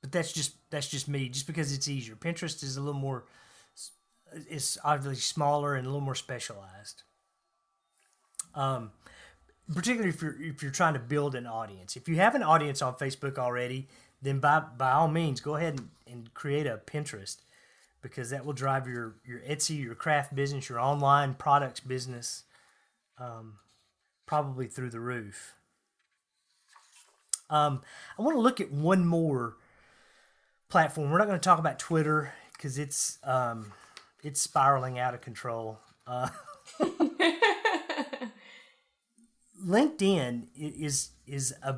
but 0.00 0.12
that's 0.12 0.32
just 0.32 0.54
that's 0.70 0.88
just 0.88 1.08
me. 1.08 1.28
Just 1.28 1.46
because 1.46 1.72
it's 1.72 1.88
easier, 1.88 2.14
Pinterest 2.14 2.62
is 2.62 2.76
a 2.76 2.80
little 2.80 3.00
more 3.00 3.24
it's 4.48 4.78
obviously 4.84 5.16
smaller 5.16 5.74
and 5.74 5.86
a 5.86 5.90
little 5.90 6.04
more 6.04 6.14
specialized. 6.14 7.02
Um, 8.54 8.92
particularly 9.72 10.10
if 10.10 10.22
you're 10.22 10.40
if 10.40 10.62
you're 10.62 10.72
trying 10.72 10.94
to 10.94 11.00
build 11.00 11.34
an 11.34 11.46
audience. 11.46 11.96
If 11.96 12.08
you 12.08 12.16
have 12.16 12.34
an 12.34 12.42
audience 12.42 12.82
on 12.82 12.94
Facebook 12.94 13.38
already, 13.38 13.88
then 14.22 14.38
by 14.38 14.60
by 14.60 14.92
all 14.92 15.08
means 15.08 15.40
go 15.40 15.56
ahead 15.56 15.78
and, 15.78 15.88
and 16.06 16.34
create 16.34 16.66
a 16.66 16.80
Pinterest 16.84 17.38
because 18.02 18.30
that 18.30 18.44
will 18.44 18.52
drive 18.52 18.86
your 18.86 19.16
your 19.24 19.40
Etsy, 19.40 19.82
your 19.82 19.94
craft 19.94 20.34
business, 20.34 20.68
your 20.68 20.80
online 20.80 21.34
products 21.34 21.80
business, 21.80 22.44
um, 23.18 23.58
probably 24.26 24.66
through 24.66 24.90
the 24.90 25.00
roof. 25.00 25.54
Um, 27.48 27.82
I 28.18 28.22
want 28.22 28.36
to 28.36 28.40
look 28.40 28.60
at 28.60 28.70
one 28.70 29.06
more 29.06 29.56
platform. 30.70 31.10
We're 31.10 31.18
not 31.18 31.26
going 31.26 31.38
to 31.38 31.44
talk 31.44 31.58
about 31.58 31.78
Twitter 31.78 32.32
because 32.52 32.78
it's 32.78 33.18
um, 33.24 33.72
it's 34.22 34.40
spiraling 34.40 34.98
out 34.98 35.12
of 35.14 35.20
control. 35.20 35.78
Uh, 36.06 36.28
LinkedIn 39.64 40.46
is 40.56 41.10
is 41.26 41.52
a 41.62 41.76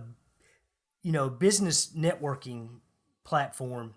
you 1.03 1.11
know 1.11 1.29
business 1.29 1.89
networking 1.97 2.81
platform, 3.25 3.95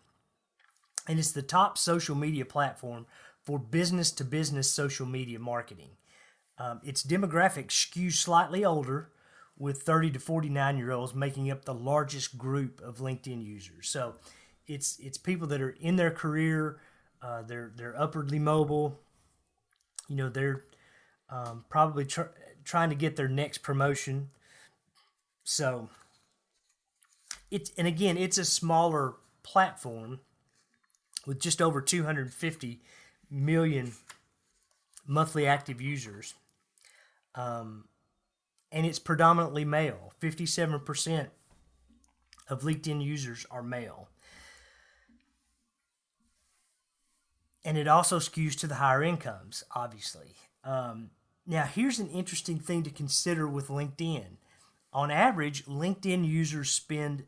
and 1.07 1.19
it's 1.19 1.31
the 1.31 1.43
top 1.43 1.77
social 1.77 2.15
media 2.15 2.45
platform 2.45 3.05
for 3.43 3.59
business 3.59 4.11
to 4.11 4.23
business 4.23 4.71
social 4.71 5.05
media 5.05 5.37
marketing. 5.37 5.91
Um, 6.57 6.79
its 6.83 7.03
demographic 7.03 7.67
skews 7.67 8.13
slightly 8.13 8.63
older, 8.63 9.09
with 9.57 9.81
30 9.81 10.11
to 10.11 10.19
49 10.19 10.77
year 10.77 10.91
olds 10.91 11.13
making 11.13 11.49
up 11.49 11.65
the 11.65 11.73
largest 11.73 12.37
group 12.37 12.81
of 12.81 12.97
LinkedIn 12.97 13.43
users. 13.43 13.87
So 13.87 14.15
it's 14.67 14.99
it's 14.99 15.17
people 15.17 15.47
that 15.47 15.61
are 15.61 15.75
in 15.79 15.95
their 15.95 16.11
career, 16.11 16.79
uh, 17.21 17.41
they're 17.43 17.71
they're 17.75 17.99
upwardly 17.99 18.39
mobile, 18.39 18.99
you 20.07 20.15
know, 20.15 20.29
they're 20.29 20.65
um, 21.29 21.65
probably 21.69 22.05
tr- 22.05 22.33
trying 22.63 22.89
to 22.89 22.95
get 22.95 23.15
their 23.15 23.27
next 23.27 23.59
promotion. 23.59 24.29
So 25.43 25.89
it's 27.51 27.71
and 27.77 27.87
again, 27.87 28.17
it's 28.17 28.37
a 28.37 28.45
smaller 28.45 29.15
platform 29.43 30.19
with 31.25 31.39
just 31.39 31.61
over 31.61 31.81
250 31.81 32.81
million 33.29 33.93
monthly 35.07 35.45
active 35.47 35.81
users. 35.81 36.33
Um, 37.33 37.85
and 38.71 38.85
it's 38.85 38.99
predominantly 38.99 39.65
male. 39.65 40.13
57% 40.21 41.27
of 42.49 42.61
LinkedIn 42.61 43.03
users 43.03 43.45
are 43.49 43.63
male. 43.63 44.09
And 47.65 47.77
it 47.77 47.87
also 47.87 48.19
skews 48.19 48.57
to 48.59 48.67
the 48.67 48.75
higher 48.75 49.03
incomes, 49.03 49.63
obviously. 49.75 50.35
Um, 50.63 51.09
now, 51.47 51.63
here's 51.63 51.99
an 51.99 52.09
interesting 52.09 52.59
thing 52.59 52.83
to 52.83 52.91
consider 52.91 53.47
with 53.47 53.67
LinkedIn. 53.67 54.37
On 54.93 55.11
average, 55.11 55.65
LinkedIn 55.65 56.27
users 56.27 56.69
spend 56.69 57.25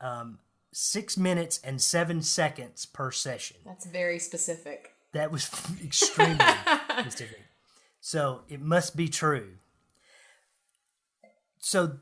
um, 0.00 0.38
six 0.72 1.16
minutes 1.16 1.60
and 1.62 1.80
seven 1.80 2.22
seconds 2.22 2.86
per 2.86 3.10
session. 3.10 3.58
That's 3.64 3.86
very 3.86 4.18
specific. 4.18 4.94
That 5.12 5.30
was 5.30 5.50
extremely 5.84 6.44
specific. 6.98 7.42
So 8.00 8.42
it 8.48 8.60
must 8.60 8.96
be 8.96 9.08
true. 9.08 9.52
So 11.58 11.98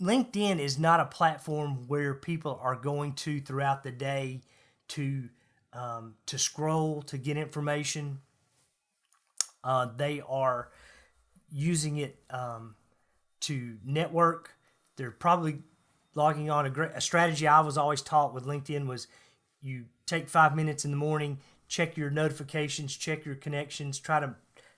LinkedIn 0.00 0.58
is 0.58 0.78
not 0.78 0.98
a 0.98 1.04
platform 1.04 1.86
where 1.86 2.14
people 2.14 2.58
are 2.62 2.74
going 2.74 3.12
to 3.14 3.40
throughout 3.40 3.84
the 3.84 3.92
day 3.92 4.40
to 4.88 5.28
um, 5.72 6.14
to 6.26 6.38
scroll 6.38 7.02
to 7.02 7.18
get 7.18 7.36
information. 7.36 8.20
Uh, 9.64 9.88
they 9.96 10.22
are 10.28 10.70
using 11.50 11.98
it 11.98 12.18
um, 12.30 12.74
to 13.40 13.76
network. 13.84 14.50
They're 14.96 15.10
probably 15.10 15.58
logging 16.14 16.50
on 16.50 16.66
a, 16.66 16.70
great, 16.70 16.90
a 16.94 17.00
strategy 17.00 17.46
I 17.46 17.60
was 17.60 17.78
always 17.78 18.02
taught 18.02 18.34
with 18.34 18.44
LinkedIn 18.44 18.86
was 18.86 19.06
you 19.60 19.84
take 20.06 20.28
five 20.28 20.54
minutes 20.54 20.84
in 20.84 20.90
the 20.90 20.96
morning, 20.96 21.38
check 21.68 21.96
your 21.96 22.10
notifications, 22.10 22.96
check 22.96 23.24
your 23.24 23.36
connections, 23.36 23.98
try 23.98 24.20
to 24.20 24.34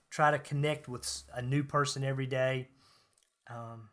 try 0.09 0.31
to 0.31 0.39
connect 0.39 0.87
with 0.87 1.23
a 1.33 1.41
new 1.41 1.63
person 1.63 2.03
every 2.03 2.27
day. 2.27 2.69
Um, 3.49 3.89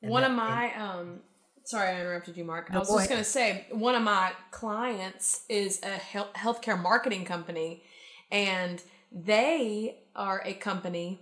one 0.00 0.22
that, 0.22 0.30
of 0.30 0.36
my 0.36 0.66
and, 0.66 0.82
um, 0.82 1.20
sorry 1.68 1.90
I 1.90 2.00
interrupted 2.00 2.36
you, 2.36 2.44
Mark. 2.44 2.70
No, 2.70 2.76
I 2.76 2.78
was 2.78 2.88
just 2.88 3.10
going 3.10 3.20
to 3.20 3.24
say 3.24 3.66
one 3.70 3.94
of 3.94 4.02
my 4.02 4.32
clients 4.50 5.42
is 5.50 5.82
a 5.82 5.88
health, 5.88 6.32
healthcare 6.32 6.80
marketing 6.80 7.26
company, 7.26 7.82
and 8.30 8.82
they 9.12 9.98
are 10.16 10.40
a 10.46 10.54
company 10.54 11.20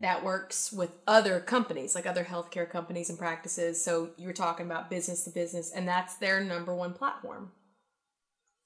that 0.00 0.24
works 0.24 0.72
with 0.72 0.90
other 1.06 1.38
companies, 1.38 1.94
like 1.94 2.06
other 2.06 2.24
healthcare 2.24 2.68
companies 2.68 3.08
and 3.08 3.16
practices. 3.16 3.82
So 3.82 4.10
you 4.16 4.26
were 4.26 4.32
talking 4.32 4.66
about 4.66 4.90
business 4.90 5.22
to 5.24 5.30
business, 5.30 5.70
and 5.70 5.86
that's 5.86 6.16
their 6.16 6.42
number 6.42 6.74
one 6.74 6.92
platform. 6.92 7.52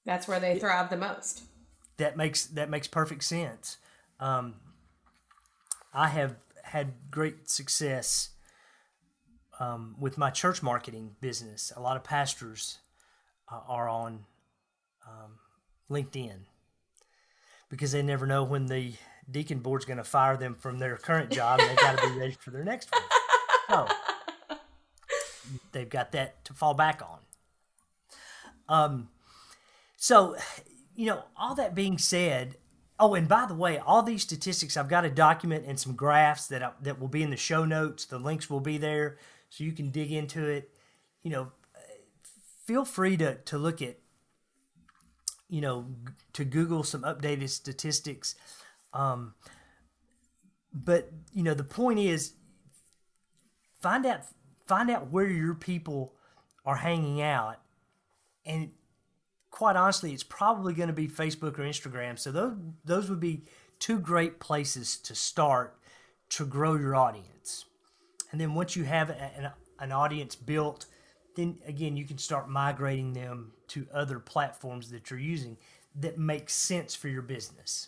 That's 0.03 0.27
where 0.27 0.39
they 0.39 0.57
thrive 0.57 0.89
the 0.89 0.97
most. 0.97 1.43
That 1.97 2.17
makes 2.17 2.47
that 2.47 2.71
makes 2.71 2.87
perfect 2.87 3.23
sense. 3.23 3.77
Um, 4.19 4.55
I 5.93 6.07
have 6.07 6.37
had 6.63 6.93
great 7.11 7.49
success 7.49 8.29
um, 9.59 9.95
with 9.99 10.17
my 10.17 10.29
church 10.29 10.61
marketing 10.61 11.15
business. 11.21 11.71
A 11.75 11.81
lot 11.81 11.97
of 11.97 12.03
pastors 12.03 12.79
uh, 13.51 13.59
are 13.67 13.89
on 13.89 14.25
um, 15.07 15.39
LinkedIn 15.89 16.39
because 17.69 17.91
they 17.91 18.01
never 18.01 18.25
know 18.25 18.43
when 18.43 18.67
the 18.67 18.93
deacon 19.29 19.59
board's 19.59 19.85
going 19.85 19.97
to 19.97 20.03
fire 20.03 20.37
them 20.37 20.55
from 20.55 20.79
their 20.79 20.95
current 20.97 21.31
job 21.31 21.59
and 21.59 21.69
they 21.69 21.75
got 21.75 21.97
to 21.97 22.09
be 22.09 22.17
ready 22.17 22.35
for 22.39 22.51
their 22.51 22.63
next 22.63 22.89
one. 22.91 23.01
So 23.69 23.87
they've 25.71 25.89
got 25.89 26.11
that 26.13 26.43
to 26.45 26.53
fall 26.53 26.73
back 26.73 27.01
on. 27.01 27.19
Um, 28.69 29.09
so, 29.97 30.35
you 30.95 31.07
know, 31.07 31.23
all 31.35 31.55
that 31.55 31.75
being 31.75 31.97
said, 31.97 32.55
oh, 32.99 33.13
and 33.15 33.27
by 33.27 33.45
the 33.45 33.53
way, 33.53 33.77
all 33.77 34.03
these 34.03 34.23
statistics, 34.23 34.77
I've 34.77 34.89
got 34.89 35.05
a 35.05 35.09
document 35.09 35.65
and 35.67 35.79
some 35.79 35.95
graphs 35.95 36.47
that 36.47 36.63
I, 36.63 36.71
that 36.81 36.99
will 36.99 37.07
be 37.07 37.23
in 37.23 37.29
the 37.29 37.37
show 37.37 37.65
notes. 37.65 38.05
The 38.05 38.19
links 38.19 38.49
will 38.49 38.59
be 38.59 38.77
there, 38.77 39.17
so 39.49 39.63
you 39.63 39.71
can 39.71 39.89
dig 39.89 40.11
into 40.11 40.45
it. 40.45 40.69
You 41.21 41.31
know, 41.31 41.51
feel 42.65 42.85
free 42.85 43.17
to 43.17 43.35
to 43.35 43.57
look 43.57 43.81
at, 43.81 43.97
you 45.49 45.61
know, 45.61 45.87
to 46.33 46.45
Google 46.45 46.83
some 46.83 47.01
updated 47.01 47.49
statistics. 47.49 48.35
Um, 48.93 49.33
but 50.73 51.11
you 51.33 51.43
know, 51.43 51.53
the 51.53 51.63
point 51.63 51.99
is, 51.99 52.33
find 53.81 54.05
out 54.05 54.21
find 54.65 54.89
out 54.89 55.11
where 55.11 55.27
your 55.27 55.55
people 55.55 56.13
are 56.65 56.75
hanging 56.75 57.21
out, 57.21 57.61
and 58.45 58.71
quite 59.49 59.75
honestly, 59.75 60.13
it's 60.13 60.23
probably 60.23 60.73
going 60.73 60.87
to 60.89 60.93
be 60.93 61.07
Facebook 61.07 61.57
or 61.57 61.63
Instagram. 61.63 62.19
So 62.19 62.31
those 62.31 62.57
those 62.85 63.09
would 63.09 63.19
be 63.19 63.43
two 63.79 63.99
great 63.99 64.39
places 64.39 64.97
to 64.97 65.15
start 65.15 65.77
to 66.29 66.45
grow 66.45 66.75
your 66.75 66.95
audience. 66.95 67.65
And 68.37 68.41
then 68.43 68.53
once 68.53 68.75
you 68.75 68.83
have 68.83 69.09
an, 69.09 69.49
an 69.79 69.91
audience 69.91 70.35
built, 70.35 70.85
then 71.35 71.57
again 71.65 71.97
you 71.97 72.05
can 72.05 72.19
start 72.19 72.47
migrating 72.47 73.13
them 73.13 73.51
to 73.69 73.87
other 73.91 74.19
platforms 74.19 74.91
that 74.91 75.09
you're 75.09 75.19
using 75.19 75.57
that 75.95 76.19
make 76.19 76.47
sense 76.47 76.93
for 76.93 77.07
your 77.07 77.23
business. 77.23 77.87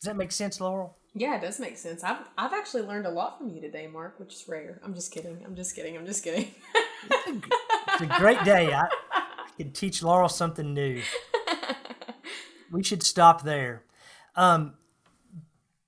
Does 0.00 0.06
that 0.06 0.16
make 0.16 0.32
sense, 0.32 0.58
Laurel? 0.58 0.96
Yeah, 1.12 1.36
it 1.36 1.42
does 1.42 1.60
make 1.60 1.76
sense. 1.76 2.02
I've 2.02 2.16
I've 2.38 2.54
actually 2.54 2.84
learned 2.84 3.04
a 3.04 3.10
lot 3.10 3.36
from 3.36 3.50
you 3.50 3.60
today, 3.60 3.86
Mark, 3.86 4.18
which 4.18 4.32
is 4.32 4.48
rare. 4.48 4.80
I'm 4.82 4.94
just 4.94 5.12
kidding. 5.12 5.42
I'm 5.44 5.54
just 5.54 5.76
kidding. 5.76 5.98
I'm 5.98 6.06
just 6.06 6.24
kidding. 6.24 6.54
it's 7.26 8.00
a 8.00 8.06
great 8.18 8.42
day. 8.42 8.72
I, 8.72 8.84
I 9.12 9.50
can 9.58 9.70
teach 9.72 10.02
Laurel 10.02 10.30
something 10.30 10.72
new. 10.72 11.02
we 12.72 12.82
should 12.82 13.02
stop 13.02 13.42
there. 13.42 13.82
Um, 14.34 14.76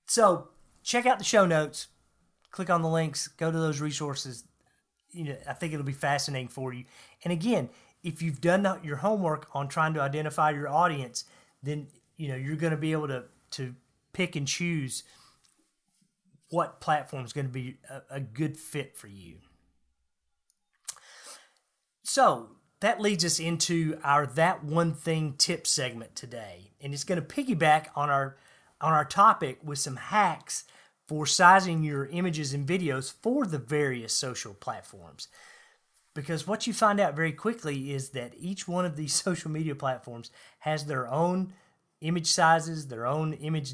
so 0.05 0.49
check 0.83 1.07
out 1.07 1.17
the 1.17 1.25
show 1.25 1.47
notes. 1.47 1.87
Click 2.57 2.71
on 2.71 2.81
the 2.81 2.89
links. 2.89 3.27
Go 3.27 3.51
to 3.51 3.57
those 3.59 3.79
resources. 3.79 4.43
You 5.11 5.25
know, 5.25 5.37
I 5.47 5.53
think 5.53 5.73
it'll 5.73 5.85
be 5.85 5.91
fascinating 5.91 6.47
for 6.47 6.73
you. 6.73 6.85
And 7.23 7.31
again, 7.31 7.69
if 8.01 8.23
you've 8.23 8.41
done 8.41 8.79
your 8.83 8.95
homework 8.95 9.47
on 9.53 9.67
trying 9.67 9.93
to 9.93 10.01
identify 10.01 10.49
your 10.49 10.67
audience, 10.67 11.25
then 11.61 11.85
you 12.15 12.29
know 12.29 12.35
you're 12.35 12.55
going 12.55 12.71
to 12.71 12.77
be 12.77 12.93
able 12.93 13.09
to 13.09 13.25
to 13.51 13.75
pick 14.11 14.35
and 14.35 14.47
choose 14.47 15.03
what 16.49 16.81
platform 16.81 17.23
is 17.23 17.31
going 17.31 17.45
to 17.45 17.53
be 17.53 17.77
a, 17.91 18.15
a 18.15 18.19
good 18.19 18.57
fit 18.57 18.97
for 18.97 19.05
you. 19.05 19.35
So 22.01 22.49
that 22.79 22.99
leads 22.99 23.23
us 23.23 23.39
into 23.39 23.99
our 24.03 24.25
that 24.25 24.63
one 24.63 24.95
thing 24.95 25.35
tip 25.37 25.67
segment 25.67 26.15
today, 26.15 26.71
and 26.81 26.91
it's 26.91 27.03
going 27.03 27.21
to 27.21 27.27
piggyback 27.27 27.89
on 27.95 28.09
our 28.09 28.35
on 28.81 28.93
our 28.93 29.05
topic 29.05 29.59
with 29.63 29.77
some 29.77 29.97
hacks 29.97 30.63
for 31.07 31.25
sizing 31.25 31.83
your 31.83 32.05
images 32.07 32.53
and 32.53 32.67
videos 32.67 33.13
for 33.21 33.45
the 33.45 33.57
various 33.57 34.13
social 34.13 34.53
platforms. 34.53 35.29
Because 36.13 36.47
what 36.47 36.67
you 36.67 36.73
find 36.73 36.99
out 36.99 37.15
very 37.15 37.31
quickly 37.31 37.93
is 37.93 38.09
that 38.09 38.33
each 38.37 38.67
one 38.67 38.85
of 38.85 38.95
these 38.95 39.13
social 39.23 39.51
media 39.51 39.75
platforms 39.75 40.31
has 40.59 40.85
their 40.85 41.07
own 41.07 41.53
image 42.01 42.27
sizes, 42.27 42.87
their 42.87 43.05
own 43.05 43.33
image 43.33 43.73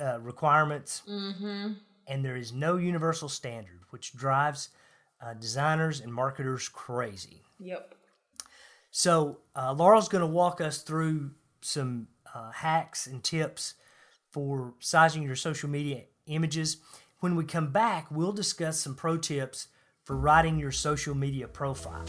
uh, 0.00 0.18
requirements, 0.20 1.02
mm-hmm. 1.08 1.72
and 2.06 2.24
there 2.24 2.36
is 2.36 2.52
no 2.52 2.76
universal 2.76 3.28
standard, 3.28 3.80
which 3.90 4.14
drives 4.14 4.70
uh, 5.20 5.34
designers 5.34 6.00
and 6.00 6.12
marketers 6.12 6.68
crazy. 6.68 7.42
Yep. 7.58 7.94
So 8.90 9.38
uh, 9.54 9.72
Laurel's 9.72 10.08
going 10.08 10.22
to 10.22 10.26
walk 10.26 10.60
us 10.60 10.78
through 10.78 11.32
some 11.60 12.08
uh, 12.34 12.50
hacks 12.50 13.06
and 13.06 13.22
tips 13.22 13.74
for 14.30 14.74
sizing 14.80 15.22
your 15.22 15.36
social 15.36 15.68
media 15.68 16.02
images. 16.26 16.78
When 17.20 17.36
we 17.36 17.44
come 17.44 17.72
back, 17.72 18.10
we'll 18.10 18.32
discuss 18.32 18.80
some 18.80 18.94
pro 18.94 19.16
tips 19.16 19.68
for 20.04 20.16
writing 20.16 20.58
your 20.58 20.72
social 20.72 21.14
media 21.14 21.46
profile. 21.48 22.04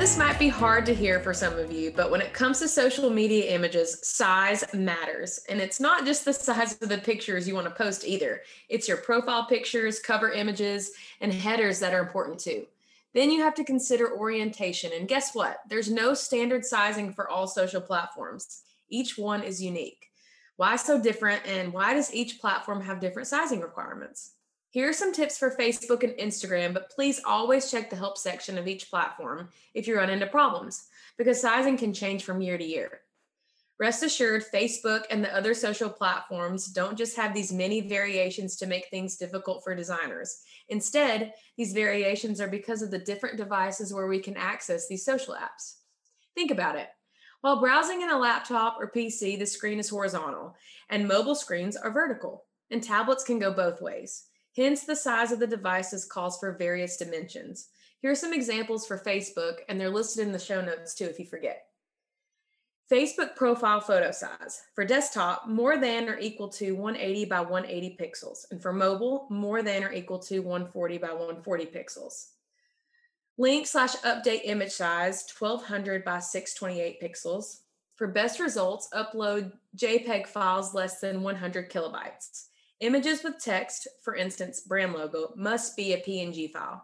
This 0.00 0.16
might 0.16 0.38
be 0.38 0.48
hard 0.48 0.86
to 0.86 0.94
hear 0.94 1.20
for 1.20 1.34
some 1.34 1.58
of 1.58 1.70
you, 1.70 1.92
but 1.94 2.10
when 2.10 2.22
it 2.22 2.32
comes 2.32 2.58
to 2.58 2.66
social 2.66 3.10
media 3.10 3.54
images, 3.54 3.98
size 4.02 4.64
matters. 4.72 5.40
And 5.50 5.60
it's 5.60 5.78
not 5.78 6.06
just 6.06 6.24
the 6.24 6.32
size 6.32 6.80
of 6.80 6.88
the 6.88 6.96
pictures 6.96 7.46
you 7.46 7.54
want 7.54 7.66
to 7.66 7.74
post 7.74 8.06
either, 8.06 8.40
it's 8.70 8.88
your 8.88 8.96
profile 8.96 9.44
pictures, 9.44 10.00
cover 10.00 10.32
images, 10.32 10.92
and 11.20 11.30
headers 11.30 11.80
that 11.80 11.92
are 11.92 12.00
important 12.00 12.38
too. 12.38 12.64
Then 13.12 13.30
you 13.30 13.42
have 13.42 13.54
to 13.56 13.62
consider 13.62 14.16
orientation. 14.16 14.90
And 14.94 15.06
guess 15.06 15.34
what? 15.34 15.58
There's 15.68 15.90
no 15.90 16.14
standard 16.14 16.64
sizing 16.64 17.12
for 17.12 17.28
all 17.28 17.46
social 17.46 17.82
platforms, 17.82 18.62
each 18.88 19.18
one 19.18 19.42
is 19.42 19.62
unique. 19.62 20.06
Why 20.56 20.76
so 20.76 20.98
different, 20.98 21.46
and 21.46 21.74
why 21.74 21.92
does 21.92 22.14
each 22.14 22.40
platform 22.40 22.80
have 22.80 23.00
different 23.00 23.28
sizing 23.28 23.60
requirements? 23.60 24.32
Here 24.72 24.88
are 24.88 24.92
some 24.92 25.12
tips 25.12 25.36
for 25.36 25.50
Facebook 25.50 26.04
and 26.04 26.12
Instagram, 26.12 26.72
but 26.72 26.90
please 26.90 27.20
always 27.26 27.72
check 27.72 27.90
the 27.90 27.96
help 27.96 28.16
section 28.16 28.56
of 28.56 28.68
each 28.68 28.88
platform 28.88 29.48
if 29.74 29.88
you 29.88 29.96
run 29.96 30.10
into 30.10 30.28
problems, 30.28 30.86
because 31.18 31.40
sizing 31.40 31.76
can 31.76 31.92
change 31.92 32.22
from 32.22 32.40
year 32.40 32.56
to 32.56 32.64
year. 32.64 33.00
Rest 33.80 34.04
assured, 34.04 34.44
Facebook 34.54 35.06
and 35.10 35.24
the 35.24 35.34
other 35.34 35.54
social 35.54 35.90
platforms 35.90 36.66
don't 36.66 36.96
just 36.96 37.16
have 37.16 37.34
these 37.34 37.52
many 37.52 37.80
variations 37.80 38.54
to 38.56 38.66
make 38.66 38.86
things 38.90 39.16
difficult 39.16 39.64
for 39.64 39.74
designers. 39.74 40.42
Instead, 40.68 41.32
these 41.56 41.72
variations 41.72 42.40
are 42.40 42.46
because 42.46 42.80
of 42.80 42.92
the 42.92 42.98
different 42.98 43.38
devices 43.38 43.92
where 43.92 44.06
we 44.06 44.20
can 44.20 44.36
access 44.36 44.86
these 44.86 45.04
social 45.04 45.34
apps. 45.34 45.78
Think 46.36 46.52
about 46.52 46.76
it. 46.76 46.90
While 47.40 47.58
browsing 47.58 48.02
in 48.02 48.10
a 48.10 48.18
laptop 48.18 48.76
or 48.78 48.88
PC, 48.88 49.36
the 49.36 49.46
screen 49.46 49.80
is 49.80 49.88
horizontal, 49.88 50.54
and 50.90 51.08
mobile 51.08 51.34
screens 51.34 51.76
are 51.76 51.90
vertical, 51.90 52.44
and 52.70 52.80
tablets 52.80 53.24
can 53.24 53.40
go 53.40 53.52
both 53.52 53.82
ways. 53.82 54.26
Hence, 54.56 54.84
the 54.84 54.96
size 54.96 55.32
of 55.32 55.38
the 55.38 55.46
devices 55.46 56.04
calls 56.04 56.38
for 56.38 56.52
various 56.52 56.96
dimensions. 56.96 57.68
Here 58.00 58.10
are 58.10 58.16
some 58.16 58.32
examples 58.32 58.86
for 58.86 58.98
Facebook, 58.98 59.58
and 59.68 59.80
they're 59.80 59.90
listed 59.90 60.26
in 60.26 60.32
the 60.32 60.38
show 60.38 60.60
notes 60.60 60.94
too 60.94 61.04
if 61.04 61.18
you 61.18 61.26
forget. 61.26 61.66
Facebook 62.90 63.36
profile 63.36 63.80
photo 63.80 64.10
size. 64.10 64.62
For 64.74 64.84
desktop, 64.84 65.48
more 65.48 65.78
than 65.78 66.08
or 66.08 66.18
equal 66.18 66.48
to 66.48 66.72
180 66.72 67.24
by 67.26 67.40
180 67.40 67.96
pixels. 68.00 68.50
And 68.50 68.60
for 68.60 68.72
mobile, 68.72 69.28
more 69.30 69.62
than 69.62 69.84
or 69.84 69.92
equal 69.92 70.18
to 70.20 70.40
140 70.40 70.98
by 70.98 71.10
140 71.10 71.66
pixels. 71.66 72.30
Link 73.38 73.68
slash 73.68 73.94
update 73.98 74.40
image 74.44 74.72
size 74.72 75.24
1200 75.38 76.04
by 76.04 76.18
628 76.18 77.00
pixels. 77.00 77.60
For 77.94 78.08
best 78.08 78.40
results, 78.40 78.88
upload 78.92 79.52
JPEG 79.76 80.26
files 80.26 80.74
less 80.74 81.00
than 81.00 81.22
100 81.22 81.70
kilobytes. 81.70 82.46
Images 82.80 83.22
with 83.22 83.38
text, 83.38 83.88
for 84.02 84.14
instance, 84.14 84.60
brand 84.60 84.94
logo, 84.94 85.34
must 85.36 85.76
be 85.76 85.92
a 85.92 86.00
PNG 86.00 86.50
file. 86.50 86.82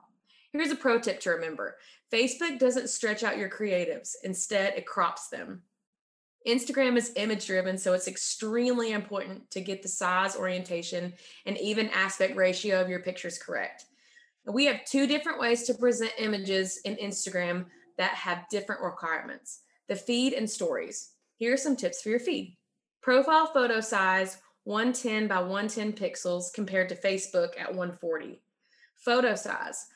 Here's 0.52 0.70
a 0.70 0.76
pro 0.76 0.98
tip 0.98 1.20
to 1.20 1.30
remember 1.30 1.76
Facebook 2.12 2.58
doesn't 2.58 2.90
stretch 2.90 3.24
out 3.24 3.38
your 3.38 3.50
creatives, 3.50 4.12
instead, 4.22 4.74
it 4.74 4.86
crops 4.86 5.28
them. 5.28 5.62
Instagram 6.46 6.96
is 6.96 7.12
image 7.16 7.46
driven, 7.46 7.76
so 7.76 7.92
it's 7.92 8.06
extremely 8.06 8.92
important 8.92 9.50
to 9.50 9.60
get 9.60 9.82
the 9.82 9.88
size, 9.88 10.36
orientation, 10.36 11.12
and 11.44 11.58
even 11.58 11.88
aspect 11.88 12.36
ratio 12.36 12.80
of 12.80 12.88
your 12.88 13.00
pictures 13.00 13.38
correct. 13.38 13.86
We 14.46 14.66
have 14.66 14.84
two 14.84 15.08
different 15.08 15.40
ways 15.40 15.64
to 15.64 15.74
present 15.74 16.12
images 16.18 16.80
in 16.84 16.94
Instagram 16.96 17.66
that 17.98 18.12
have 18.12 18.48
different 18.50 18.82
requirements 18.82 19.62
the 19.88 19.96
feed 19.96 20.32
and 20.32 20.50
stories. 20.50 21.12
Here 21.36 21.54
are 21.54 21.56
some 21.56 21.76
tips 21.76 22.02
for 22.02 22.08
your 22.08 22.18
feed. 22.18 22.56
Profile 23.02 23.46
photo 23.46 23.80
size 23.80 24.38
110 24.66 25.28
by 25.28 25.38
110 25.38 25.92
pixels 25.92 26.52
compared 26.52 26.88
to 26.88 26.96
Facebook 26.96 27.50
at 27.56 27.68
140. 27.68 28.42
Photo 28.96 29.36
size 29.36 29.86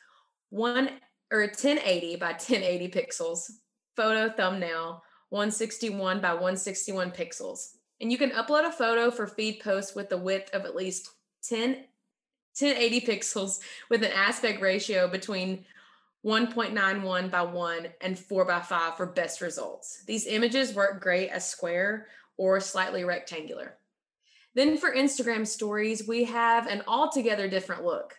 1 0.51 0.91
or 1.33 1.41
1080 1.41 2.17
by 2.17 2.29
1080 2.29 2.89
pixels. 2.89 3.51
Photo 3.97 4.33
thumbnail 4.33 5.03
161 5.31 6.21
by 6.21 6.33
161 6.33 7.11
pixels. 7.11 7.73
And 8.01 8.13
you 8.13 8.17
can 8.17 8.31
upload 8.31 8.65
a 8.65 8.71
photo 8.71 9.11
for 9.11 9.27
feed 9.27 9.59
posts 9.59 9.97
with 9.97 10.13
a 10.13 10.17
width 10.17 10.55
of 10.55 10.65
at 10.65 10.77
least 10.77 11.11
10, 11.49 11.71
1080 11.71 13.01
pixels 13.01 13.59
with 13.91 14.05
an 14.05 14.13
aspect 14.13 14.63
ratio 14.63 15.09
between 15.09 15.65
1.91 16.25 17.29
by 17.29 17.43
1 17.43 17.89
and 18.03 18.17
4 18.17 18.45
by 18.45 18.61
5 18.61 18.97
for 18.97 19.07
best 19.07 19.41
results. 19.41 20.05
These 20.07 20.29
images 20.29 20.75
work 20.75 21.03
great 21.03 21.31
as 21.31 21.51
square 21.51 22.07
or 22.37 22.61
slightly 22.61 23.03
rectangular. 23.03 23.77
Then 24.55 24.77
for 24.77 24.93
Instagram 24.93 25.47
stories, 25.47 26.09
we 26.09 26.25
have 26.25 26.67
an 26.67 26.83
altogether 26.87 27.49
different 27.49 27.85
look. 27.85 28.15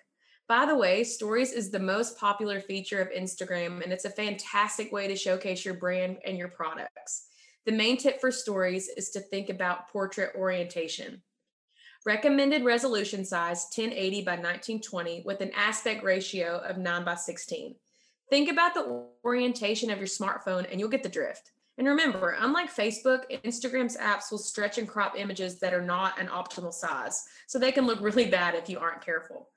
By 0.48 0.66
the 0.66 0.76
way, 0.76 1.04
stories 1.04 1.52
is 1.52 1.72
the 1.72 1.80
most 1.80 2.18
popular 2.18 2.60
feature 2.60 3.02
of 3.02 3.10
Instagram, 3.10 3.84
and 3.84 3.92
it's 3.92 4.06
a 4.06 4.10
fantastic 4.10 4.92
way 4.92 5.08
to 5.08 5.16
showcase 5.16 5.64
your 5.64 5.76
brand 5.76 6.18
and 6.26 6.38
your 6.38 6.50
products. 6.50 7.28
The 7.66 7.72
main 7.72 7.98
tip 7.98 8.20
for 8.20 8.32
stories 8.32 8.90
is 8.98 9.12
to 9.12 9.20
think 9.20 9.50
about 9.50 9.90
portrait 9.90 10.32
orientation. 10.36 11.22
Recommended 12.06 12.64
resolution 12.64 13.24
size 13.24 13.68
1080 13.76 14.24
by 14.24 14.32
1920 14.32 15.24
with 15.26 15.42
an 15.42 15.52
aspect 15.56 16.04
ratio 16.04 16.58
of 16.68 16.78
9 16.78 17.06
by 17.06 17.16
16. 17.16 17.76
Think 18.30 18.50
about 18.50 18.74
the 18.74 19.06
orientation 19.24 19.92
of 19.92 20.00
your 20.00 20.08
smartphone 20.08 20.66
and 20.72 20.80
you'll 20.80 20.90
get 20.90 21.04
the 21.04 21.10
drift. 21.10 21.52
And 21.82 21.88
remember, 21.88 22.38
unlike 22.40 22.72
Facebook, 22.72 23.24
Instagram's 23.44 23.98
apps 23.98 24.30
will 24.30 24.38
stretch 24.38 24.78
and 24.78 24.88
crop 24.88 25.18
images 25.18 25.58
that 25.62 25.74
are 25.74 25.82
not 25.82 26.22
an 26.22 26.28
optimal 26.28 26.72
size. 26.72 27.26
So 27.48 27.58
they 27.58 27.72
can 27.72 27.88
look 27.88 28.00
really 28.02 28.30
bad 28.30 28.54
if 28.54 28.70
you 28.70 28.78
aren't 28.78 29.04
careful. 29.04 29.50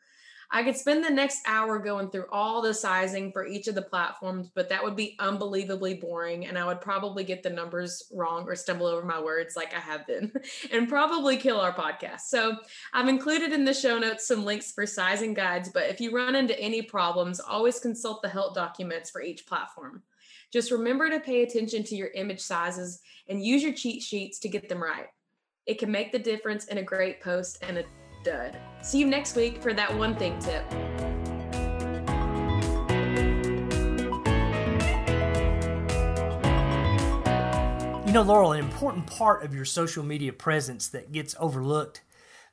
I 0.50 0.62
could 0.62 0.74
spend 0.74 1.04
the 1.04 1.10
next 1.10 1.40
hour 1.46 1.78
going 1.78 2.08
through 2.08 2.24
all 2.32 2.62
the 2.62 2.72
sizing 2.72 3.30
for 3.30 3.46
each 3.46 3.68
of 3.68 3.74
the 3.74 3.82
platforms, 3.82 4.48
but 4.54 4.70
that 4.70 4.82
would 4.82 4.96
be 4.96 5.16
unbelievably 5.18 5.96
boring. 5.96 6.46
And 6.46 6.56
I 6.56 6.64
would 6.64 6.80
probably 6.80 7.24
get 7.24 7.42
the 7.42 7.50
numbers 7.50 8.04
wrong 8.10 8.48
or 8.48 8.56
stumble 8.56 8.86
over 8.86 9.04
my 9.04 9.20
words 9.20 9.54
like 9.54 9.74
I 9.74 9.80
have 9.80 10.06
been 10.06 10.32
and 10.72 10.88
probably 10.88 11.36
kill 11.36 11.60
our 11.60 11.74
podcast. 11.74 12.20
So 12.20 12.56
I've 12.94 13.08
included 13.08 13.52
in 13.52 13.66
the 13.66 13.74
show 13.74 13.98
notes 13.98 14.26
some 14.26 14.46
links 14.46 14.72
for 14.72 14.86
sizing 14.86 15.34
guides, 15.34 15.68
but 15.68 15.90
if 15.90 16.00
you 16.00 16.16
run 16.16 16.36
into 16.36 16.58
any 16.58 16.80
problems, 16.80 17.38
always 17.38 17.80
consult 17.80 18.22
the 18.22 18.30
help 18.30 18.54
documents 18.54 19.10
for 19.10 19.20
each 19.20 19.44
platform. 19.44 20.02
Just 20.54 20.70
remember 20.70 21.10
to 21.10 21.18
pay 21.18 21.42
attention 21.42 21.82
to 21.82 21.96
your 21.96 22.10
image 22.14 22.38
sizes 22.38 23.00
and 23.28 23.44
use 23.44 23.60
your 23.60 23.72
cheat 23.72 24.00
sheets 24.00 24.38
to 24.38 24.48
get 24.48 24.68
them 24.68 24.80
right. 24.80 25.08
It 25.66 25.80
can 25.80 25.90
make 25.90 26.12
the 26.12 26.18
difference 26.20 26.66
in 26.66 26.78
a 26.78 26.82
great 26.82 27.20
post 27.20 27.58
and 27.62 27.78
a 27.78 27.84
dud. 28.22 28.56
See 28.80 29.00
you 29.00 29.06
next 29.06 29.34
week 29.34 29.60
for 29.60 29.74
that 29.74 29.92
one 29.98 30.14
thing 30.14 30.38
tip. 30.38 30.64
You 38.06 38.12
know, 38.12 38.22
Laurel, 38.22 38.52
an 38.52 38.60
important 38.60 39.08
part 39.08 39.42
of 39.42 39.52
your 39.56 39.64
social 39.64 40.04
media 40.04 40.32
presence 40.32 40.86
that 40.90 41.10
gets 41.10 41.34
overlooked 41.40 42.02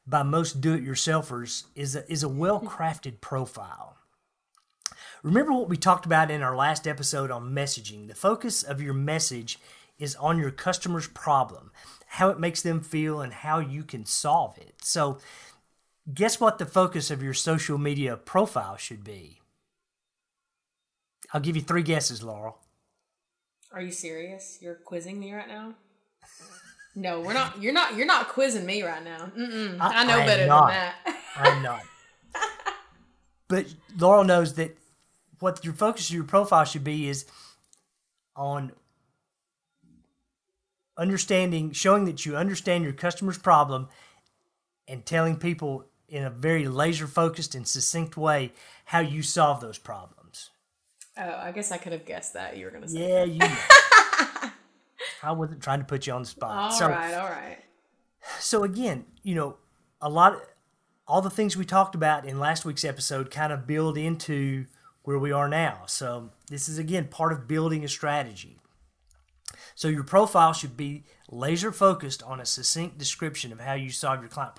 by 0.07 0.23
most 0.23 0.59
do 0.59 0.73
it 0.73 0.83
yourselfers 0.83 1.65
is 1.75 1.95
a, 1.95 2.11
is 2.11 2.23
a 2.23 2.29
well 2.29 2.61
crafted 2.61 3.21
profile. 3.21 4.00
Remember 5.23 5.53
what 5.53 5.69
we 5.69 5.77
talked 5.77 6.05
about 6.05 6.31
in 6.31 6.41
our 6.41 6.55
last 6.55 6.87
episode 6.87 7.29
on 7.29 7.51
messaging. 7.51 8.07
The 8.07 8.15
focus 8.15 8.63
of 8.63 8.81
your 8.81 8.93
message 8.93 9.59
is 9.99 10.15
on 10.15 10.39
your 10.39 10.49
customer's 10.49 11.07
problem, 11.07 11.71
how 12.07 12.29
it 12.29 12.39
makes 12.39 12.61
them 12.61 12.81
feel, 12.81 13.21
and 13.21 13.31
how 13.31 13.59
you 13.59 13.83
can 13.83 14.05
solve 14.05 14.57
it. 14.57 14.75
So, 14.81 15.19
guess 16.11 16.39
what 16.39 16.57
the 16.57 16.65
focus 16.65 17.11
of 17.11 17.21
your 17.21 17.35
social 17.35 17.77
media 17.77 18.17
profile 18.17 18.77
should 18.77 19.03
be? 19.03 19.41
I'll 21.33 21.41
give 21.41 21.55
you 21.55 21.61
three 21.61 21.83
guesses, 21.83 22.23
Laurel. 22.23 22.57
Are 23.71 23.81
you 23.81 23.91
serious? 23.91 24.57
You're 24.59 24.75
quizzing 24.75 25.19
me 25.19 25.33
right 25.33 25.47
now? 25.47 25.75
No, 26.95 27.21
we're 27.21 27.33
not. 27.33 27.61
You're 27.61 27.73
not. 27.73 27.95
You're 27.95 28.07
not 28.07 28.27
quizzing 28.29 28.65
me 28.65 28.81
right 28.81 29.03
now. 29.03 29.31
I, 29.79 30.01
I, 30.01 30.05
know 30.05 30.19
I 30.19 30.25
better 30.25 30.47
than 30.47 30.49
that. 30.49 30.95
I'm 31.37 31.61
not. 31.63 31.83
But 33.47 33.65
Laurel 33.99 34.23
knows 34.23 34.53
that 34.53 34.77
what 35.41 35.63
your 35.65 35.73
focus 35.73 36.09
of 36.09 36.15
your 36.15 36.23
profile 36.23 36.65
should 36.65 36.83
be 36.83 37.09
is 37.09 37.25
on 38.35 38.71
understanding, 40.97 41.71
showing 41.71 42.05
that 42.05 42.25
you 42.25 42.35
understand 42.35 42.83
your 42.83 42.93
customer's 42.93 43.37
problem, 43.37 43.89
and 44.87 45.05
telling 45.05 45.37
people 45.37 45.85
in 46.07 46.23
a 46.23 46.29
very 46.29 46.67
laser 46.67 47.07
focused 47.07 47.55
and 47.55 47.67
succinct 47.67 48.17
way 48.17 48.51
how 48.85 48.99
you 48.99 49.21
solve 49.21 49.61
those 49.61 49.77
problems. 49.77 50.49
Oh, 51.17 51.39
I 51.39 51.51
guess 51.51 51.71
I 51.71 51.77
could 51.77 51.93
have 51.93 52.05
guessed 52.05 52.33
that 52.33 52.57
you 52.57 52.65
were 52.65 52.71
going 52.71 52.83
to 52.83 52.89
say. 52.89 53.09
Yeah, 53.09 53.23
you. 53.23 53.39
Know. 53.39 53.57
I 55.23 55.31
wasn't 55.31 55.61
trying 55.61 55.79
to 55.79 55.85
put 55.85 56.07
you 56.07 56.13
on 56.13 56.21
the 56.21 56.27
spot. 56.27 56.51
All 56.51 56.71
so, 56.71 56.89
right, 56.89 57.13
all 57.13 57.29
right. 57.29 57.57
So 58.39 58.63
again, 58.63 59.05
you 59.23 59.35
know, 59.35 59.57
a 60.01 60.09
lot, 60.09 60.41
all 61.07 61.21
the 61.21 61.29
things 61.29 61.57
we 61.57 61.65
talked 61.65 61.95
about 61.95 62.25
in 62.25 62.39
last 62.39 62.65
week's 62.65 62.83
episode 62.83 63.31
kind 63.31 63.51
of 63.51 63.65
build 63.65 63.97
into 63.97 64.65
where 65.03 65.19
we 65.19 65.31
are 65.31 65.49
now. 65.49 65.83
So 65.87 66.31
this 66.49 66.69
is 66.69 66.77
again 66.77 67.07
part 67.07 67.33
of 67.33 67.47
building 67.47 67.83
a 67.83 67.87
strategy. 67.87 68.59
So 69.75 69.87
your 69.87 70.03
profile 70.03 70.53
should 70.53 70.77
be 70.77 71.03
laser 71.29 71.71
focused 71.71 72.21
on 72.23 72.39
a 72.39 72.45
succinct 72.45 72.97
description 72.97 73.51
of 73.51 73.59
how 73.59 73.73
you 73.73 73.89
solve 73.89 74.21
your 74.21 74.29
client 74.29 74.55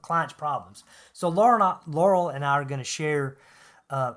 clients' 0.00 0.32
problems. 0.32 0.84
So 1.12 1.28
Laurel, 1.28 1.80
Laurel 1.86 2.28
and 2.30 2.44
I 2.44 2.52
are 2.52 2.64
going 2.64 2.78
to 2.78 2.84
share 2.84 3.36
uh, 3.90 4.14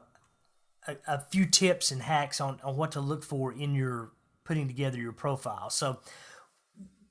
a, 0.87 0.95
a, 1.07 1.19
few 1.31 1.45
tips 1.45 1.91
and 1.91 2.01
hacks 2.01 2.39
on, 2.39 2.61
on 2.63 2.77
what 2.77 2.93
to 2.93 3.01
look 3.01 3.23
for 3.23 3.51
in 3.51 3.75
your 3.75 4.11
putting 4.45 4.67
together 4.67 4.97
your 4.97 5.11
profile. 5.11 5.69
So 5.69 5.99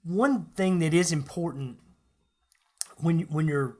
one 0.02 0.46
thing 0.54 0.78
that 0.78 0.94
is 0.94 1.12
important 1.12 1.78
when 2.98 3.20
when 3.22 3.48
you're 3.48 3.76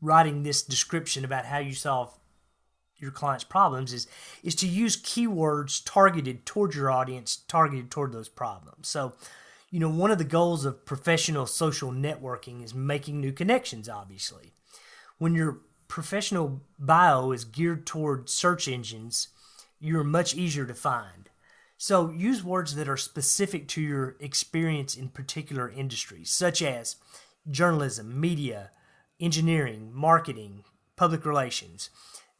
writing 0.00 0.42
this 0.42 0.62
description 0.62 1.24
about 1.24 1.46
how 1.46 1.58
you 1.58 1.74
solve 1.74 2.18
your 3.02 3.10
client's 3.10 3.44
problems 3.44 3.92
is 3.92 4.06
is 4.42 4.54
to 4.54 4.66
use 4.66 4.96
keywords 4.96 5.82
targeted 5.84 6.46
toward 6.46 6.74
your 6.74 6.90
audience, 6.90 7.36
targeted 7.48 7.90
toward 7.90 8.12
those 8.12 8.28
problems. 8.28 8.88
So 8.88 9.14
you 9.70 9.80
know, 9.80 9.88
one 9.88 10.10
of 10.10 10.18
the 10.18 10.24
goals 10.24 10.66
of 10.66 10.84
professional 10.84 11.46
social 11.46 11.90
networking 11.90 12.62
is 12.62 12.74
making 12.74 13.20
new 13.20 13.32
connections, 13.32 13.88
obviously. 13.88 14.52
When 15.18 15.34
you're 15.34 15.60
professional 15.88 16.62
bio 16.78 17.32
is 17.32 17.44
geared 17.44 17.86
toward 17.86 18.28
search 18.28 18.68
engines, 18.68 19.28
you're 19.80 20.04
much 20.04 20.34
easier 20.34 20.64
to 20.66 20.74
find. 20.74 21.30
So 21.76 22.10
use 22.10 22.44
words 22.44 22.76
that 22.76 22.88
are 22.88 22.96
specific 22.96 23.66
to 23.68 23.80
your 23.80 24.16
experience 24.20 24.94
in 24.94 25.08
particular 25.08 25.68
industries, 25.68 26.30
such 26.30 26.62
as 26.62 26.96
journalism, 27.50 28.20
media, 28.20 28.70
engineering, 29.18 29.90
marketing, 29.92 30.64
public 30.96 31.26
relations. 31.26 31.90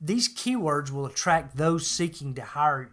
These 0.04 0.34
keywords 0.34 0.90
will 0.90 1.06
attract 1.06 1.56
those 1.56 1.86
seeking 1.86 2.34
to 2.34 2.42
hire 2.42 2.90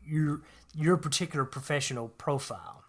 your 0.00 0.42
your 0.74 0.96
particular 0.96 1.44
professional 1.44 2.08
profile. 2.08 2.84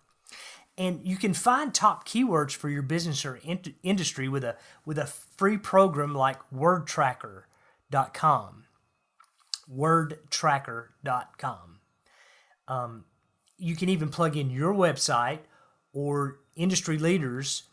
And 0.78 1.02
you 1.04 1.18
can 1.18 1.34
find 1.34 1.74
top 1.74 2.08
keywords 2.08 2.56
for 2.56 2.70
your 2.70 2.84
business 2.84 3.26
or 3.26 3.38
in- 3.38 3.74
industry 3.82 4.30
with 4.30 4.44
a 4.44 4.58
with 4.86 5.00
a 5.00 5.06
free 5.06 5.58
program 5.58 6.14
like 6.14 6.38
wordtracker.com. 6.54 8.66
wordtracker.com. 9.72 11.80
Um, 12.68 13.06
you 13.58 13.76
can 13.76 13.90
even 13.90 14.10
plug 14.10 14.38
in 14.38 14.50
your 14.50 14.74
website 14.74 15.40
or 15.94 16.40
industry 16.56 16.98
leaders 16.98 17.64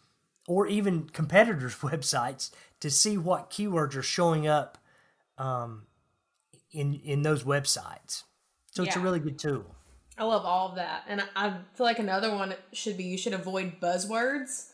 or 0.49 0.67
even 0.67 1.09
competitors' 1.09 1.75
websites 1.81 2.51
to 2.81 2.91
see 2.91 3.19
what 3.19 3.51
keywords 3.51 3.95
are 3.95 4.03
showing 4.03 4.47
up 4.47 4.79
um, 5.39 5.87
in 6.73 6.95
in 7.05 7.23
those 7.23 7.45
websites. 7.45 8.25
So 8.73 8.85
it's 8.85 8.97
a 8.97 9.01
really 9.01 9.21
good 9.21 9.39
tool. 9.39 9.75
I 10.17 10.25
love 10.25 10.45
all 10.45 10.69
of 10.69 10.77
that. 10.77 11.05
And 11.09 11.23
I 11.35 11.57
feel 11.75 11.87
like 11.87 11.99
another 11.99 12.31
one 12.31 12.55
should 12.73 12.97
be 12.97 13.05
you 13.05 13.19
should 13.19 13.33
avoid 13.33 13.81
buzzwords. 13.81 14.67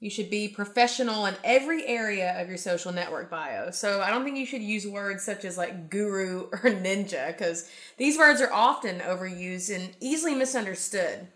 You 0.00 0.10
should 0.10 0.30
be 0.30 0.48
professional 0.48 1.26
in 1.26 1.34
every 1.44 1.86
area 1.86 2.40
of 2.40 2.48
your 2.48 2.58
social 2.58 2.92
network 2.92 3.30
bio. 3.30 3.70
So 3.70 4.00
I 4.00 4.10
don't 4.10 4.24
think 4.24 4.36
you 4.36 4.46
should 4.46 4.62
use 4.62 4.86
words 4.86 5.22
such 5.22 5.44
as 5.44 5.56
like 5.56 5.90
guru 5.90 6.48
or 6.52 6.60
ninja 6.70 7.28
because 7.28 7.70
these 7.98 8.18
words 8.18 8.40
are 8.40 8.52
often 8.52 9.00
overused 9.00 9.74
and 9.74 9.94
easily 10.00 10.34
misunderstood. 10.34 11.28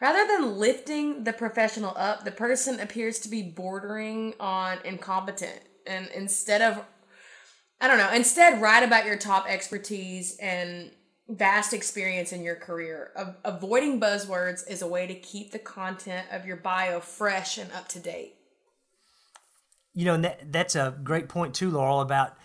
Rather 0.00 0.26
than 0.26 0.58
lifting 0.58 1.24
the 1.24 1.32
professional 1.32 1.92
up, 1.96 2.24
the 2.24 2.30
person 2.30 2.78
appears 2.78 3.18
to 3.20 3.28
be 3.28 3.42
bordering 3.42 4.34
on 4.38 4.78
incompetent. 4.84 5.60
And 5.86 6.08
instead 6.14 6.62
of, 6.62 6.84
I 7.80 7.88
don't 7.88 7.98
know, 7.98 8.12
instead 8.12 8.60
write 8.60 8.82
about 8.82 9.06
your 9.06 9.16
top 9.16 9.46
expertise 9.48 10.36
and 10.38 10.90
vast 11.28 11.72
experience 11.72 12.32
in 12.32 12.42
your 12.42 12.56
career. 12.56 13.12
A- 13.14 13.34
avoiding 13.44 14.00
buzzwords 14.00 14.68
is 14.68 14.82
a 14.82 14.88
way 14.88 15.06
to 15.06 15.14
keep 15.14 15.52
the 15.52 15.58
content 15.58 16.26
of 16.32 16.46
your 16.46 16.56
bio 16.56 17.00
fresh 17.00 17.58
and 17.58 17.70
up 17.72 17.86
to 17.88 18.00
date. 18.00 18.34
You 19.94 20.06
know, 20.06 20.16
that, 20.18 20.52
that's 20.52 20.74
a 20.76 20.96
great 21.02 21.28
point 21.28 21.54
too, 21.54 21.70
Laurel, 21.70 22.00
about 22.00 22.36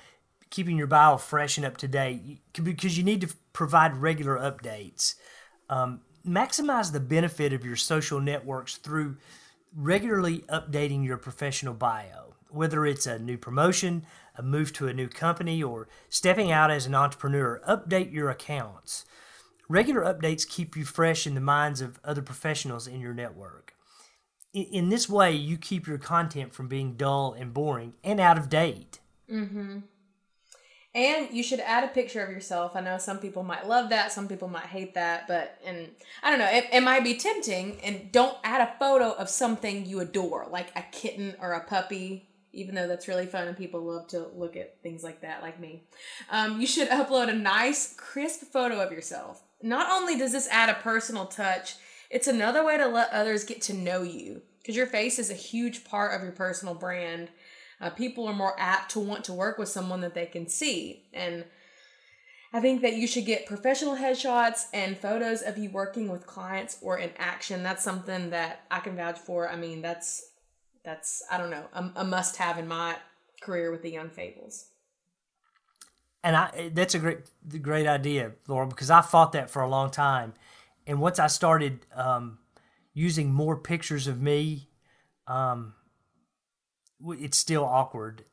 keeping 0.49 0.77
your 0.77 0.87
bio 0.87 1.17
fresh 1.17 1.57
and 1.57 1.65
up 1.65 1.77
to 1.77 1.87
date 1.87 2.41
because 2.53 2.97
you 2.97 3.03
need 3.03 3.21
to 3.21 3.29
provide 3.53 3.97
regular 3.97 4.37
updates. 4.37 5.15
Um, 5.69 6.01
maximize 6.27 6.91
the 6.91 6.99
benefit 6.99 7.53
of 7.53 7.65
your 7.65 7.75
social 7.75 8.19
networks 8.19 8.77
through 8.77 9.17
regularly 9.75 10.39
updating 10.49 11.03
your 11.03 11.17
professional 11.17 11.73
bio, 11.73 12.35
whether 12.53 12.85
it's 12.85 13.07
a 13.07 13.19
new 13.19 13.37
promotion, 13.37 14.05
a 14.35 14.43
move 14.43 14.73
to 14.73 14.87
a 14.87 14.93
new 14.93 15.07
company, 15.07 15.61
or 15.61 15.87
stepping 16.09 16.51
out 16.51 16.71
as 16.71 16.85
an 16.85 16.95
entrepreneur. 16.95 17.61
Update 17.67 18.13
your 18.13 18.29
accounts. 18.29 19.05
Regular 19.69 20.01
updates 20.01 20.47
keep 20.47 20.75
you 20.75 20.85
fresh 20.85 21.25
in 21.25 21.35
the 21.35 21.41
minds 21.41 21.81
of 21.81 21.99
other 22.03 22.21
professionals 22.21 22.87
in 22.87 22.99
your 22.99 23.13
network. 23.13 23.73
In, 24.53 24.89
this 24.89 25.09
way, 25.09 25.31
you 25.31 25.57
keep 25.57 25.87
your 25.87 25.97
content 25.97 26.53
from 26.53 26.67
being 26.67 26.93
dull 26.93 27.35
and 27.37 27.53
boring 27.53 27.93
and 28.03 28.19
out 28.19 28.37
of 28.37 28.49
date. 28.49 28.99
Mm-hmm. 29.31 29.79
And 30.95 31.29
you 31.31 31.41
should 31.41 31.59
add 31.59 31.83
a 31.83 31.87
picture 31.87 32.23
of 32.23 32.29
yourself. 32.29 32.75
I 32.75 32.81
know 32.81 32.99
some 32.99 33.17
people 33.17 33.41
might 33.41 33.67
love 33.67 33.89
that, 33.89 34.11
some 34.11 34.27
people 34.27 34.47
might 34.47 34.67
hate 34.67 34.93
that, 34.93 35.27
but 35.27 35.59
and 35.65 35.89
I 36.21 36.29
don't 36.29 36.37
know, 36.37 36.51
it, 36.51 36.67
it 36.71 36.83
might 36.83 37.03
be 37.03 37.15
tempting. 37.15 37.79
And 37.81 38.11
don't 38.11 38.37
add 38.43 38.61
a 38.61 38.77
photo 38.77 39.11
of 39.13 39.27
something 39.27 39.87
you 39.87 40.01
adore, 40.01 40.45
like 40.51 40.67
a 40.75 40.83
kitten 40.91 41.35
or 41.41 41.53
a 41.53 41.63
puppy, 41.63 42.27
even 42.53 42.75
though 42.75 42.87
that's 42.87 43.07
really 43.07 43.25
fun 43.25 43.47
and 43.47 43.57
people 43.57 43.81
love 43.81 44.07
to 44.09 44.27
look 44.35 44.55
at 44.55 44.81
things 44.81 45.03
like 45.03 45.21
that, 45.21 45.41
like 45.41 45.59
me. 45.59 45.83
Um, 46.29 46.61
you 46.61 46.67
should 46.67 46.89
upload 46.89 47.29
a 47.29 47.33
nice, 47.33 47.93
crisp 47.95 48.43
photo 48.51 48.79
of 48.79 48.91
yourself. 48.91 49.43
Not 49.61 49.89
only 49.91 50.17
does 50.17 50.31
this 50.31 50.47
add 50.49 50.69
a 50.69 50.75
personal 50.75 51.25
touch, 51.25 51.75
it's 52.09 52.27
another 52.27 52.63
way 52.63 52.77
to 52.77 52.87
let 52.87 53.11
others 53.11 53.43
get 53.43 53.61
to 53.63 53.73
know 53.73 54.03
you 54.03 54.41
because 54.59 54.75
your 54.75 54.87
face 54.87 55.19
is 55.19 55.29
a 55.29 55.35
huge 55.35 55.83
part 55.83 56.13
of 56.13 56.21
your 56.21 56.31
personal 56.31 56.75
brand 56.75 57.29
uh, 57.83 57.89
people 57.89 58.27
are 58.27 58.33
more 58.33 58.55
apt 58.57 58.91
to 58.91 58.99
want 58.99 59.25
to 59.25 59.33
work 59.33 59.57
with 59.57 59.67
someone 59.67 59.99
that 60.01 60.13
they 60.13 60.25
can 60.25 60.47
see. 60.47 61.03
And 61.11 61.43
I 62.53 62.61
think 62.61 62.81
that 62.81 62.95
you 62.95 63.07
should 63.07 63.25
get 63.25 63.45
professional 63.45 63.97
headshots 63.97 64.67
and 64.73 64.97
photos 64.97 65.41
of 65.41 65.57
you 65.57 65.69
working 65.69 66.09
with 66.09 66.25
clients 66.25 66.77
or 66.81 66.97
in 66.97 67.09
action. 67.17 67.61
That's 67.61 67.83
something 67.83 68.29
that 68.29 68.61
I 68.71 68.79
can 68.79 68.95
vouch 68.95 69.19
for. 69.19 69.49
I 69.49 69.57
mean, 69.57 69.81
that's 69.81 70.23
that's 70.83 71.23
I 71.31 71.37
don't 71.37 71.49
know 71.49 71.65
a, 71.73 71.91
a 71.97 72.03
must 72.03 72.37
have 72.37 72.57
in 72.57 72.67
my 72.67 72.97
career 73.41 73.71
with 73.71 73.81
the 73.81 73.91
Young 73.91 74.09
Fables. 74.09 74.67
And 76.23 76.35
I 76.35 76.71
that's 76.73 76.95
a 76.95 76.99
great 76.99 77.19
great 77.61 77.87
idea, 77.87 78.31
Laura, 78.47 78.67
because 78.67 78.89
I 78.89 79.01
fought 79.01 79.33
that 79.33 79.49
for 79.49 79.61
a 79.61 79.67
long 79.69 79.91
time. 79.91 80.33
And 80.87 80.99
once 80.99 81.19
I 81.19 81.27
started 81.27 81.85
um, 81.95 82.39
using 82.93 83.33
more 83.33 83.57
pictures 83.57 84.07
of 84.07 84.21
me, 84.21 84.69
um, 85.27 85.73
it's 87.05 87.37
still 87.37 87.63
awkward. 87.65 88.23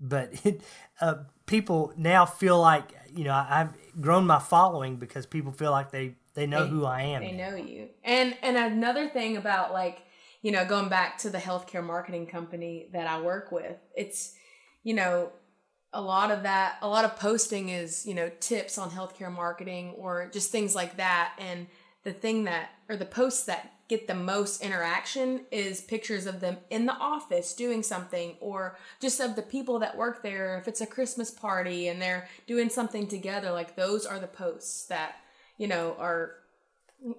But 0.00 0.32
it, 0.44 0.60
uh, 1.00 1.16
people 1.46 1.92
now 1.96 2.26
feel 2.26 2.60
like 2.60 2.92
you 3.14 3.24
know 3.24 3.32
I- 3.32 3.60
I've 3.62 4.00
grown 4.00 4.26
my 4.26 4.38
following 4.38 4.96
because 4.96 5.24
people 5.26 5.52
feel 5.52 5.70
like 5.70 5.90
they 5.90 6.16
they 6.34 6.46
know 6.46 6.64
They- 6.64 6.70
who 6.70 6.84
I 6.84 7.02
am. 7.02 7.22
They 7.22 7.32
know 7.32 7.54
you. 7.56 7.88
And 8.04 8.36
and 8.42 8.56
another 8.56 9.08
thing 9.08 9.36
about 9.38 9.72
like, 9.72 10.02
you 10.42 10.50
know, 10.50 10.64
going 10.64 10.88
back 10.88 11.18
to 11.18 11.30
the 11.30 11.38
healthcare 11.38 11.84
marketing 11.84 12.26
company 12.26 12.88
that 12.92 13.06
I 13.06 13.20
work 13.20 13.52
with, 13.52 13.76
it's, 13.96 14.34
you 14.82 14.94
know, 14.94 15.30
a 15.92 16.00
lot 16.00 16.30
of 16.30 16.42
that, 16.42 16.78
a 16.82 16.88
lot 16.88 17.04
of 17.04 17.16
posting 17.16 17.68
is, 17.68 18.06
you 18.06 18.14
know, 18.14 18.30
tips 18.40 18.76
on 18.76 18.90
healthcare 18.90 19.32
marketing 19.32 19.94
or 19.96 20.28
just 20.32 20.50
things 20.50 20.74
like 20.74 20.96
that. 20.96 21.34
And 21.38 21.66
the 22.02 22.12
thing 22.12 22.44
that, 22.44 22.70
or 22.88 22.96
the 22.96 23.04
posts 23.04 23.44
that 23.44 23.72
get 23.88 24.08
the 24.08 24.14
most 24.14 24.62
interaction 24.62 25.42
is 25.50 25.82
pictures 25.82 26.26
of 26.26 26.40
them 26.40 26.56
in 26.70 26.86
the 26.86 26.94
office 26.94 27.54
doing 27.54 27.82
something 27.82 28.36
or 28.40 28.78
just 29.00 29.20
of 29.20 29.36
the 29.36 29.42
people 29.42 29.78
that 29.80 29.96
work 29.96 30.22
there. 30.22 30.56
If 30.56 30.66
it's 30.66 30.80
a 30.80 30.86
Christmas 30.86 31.30
party 31.30 31.88
and 31.88 32.00
they're 32.00 32.26
doing 32.46 32.70
something 32.70 33.06
together, 33.06 33.52
like 33.52 33.76
those 33.76 34.06
are 34.06 34.18
the 34.18 34.26
posts 34.26 34.86
that, 34.86 35.16
you 35.58 35.68
know, 35.68 35.94
are 35.98 36.36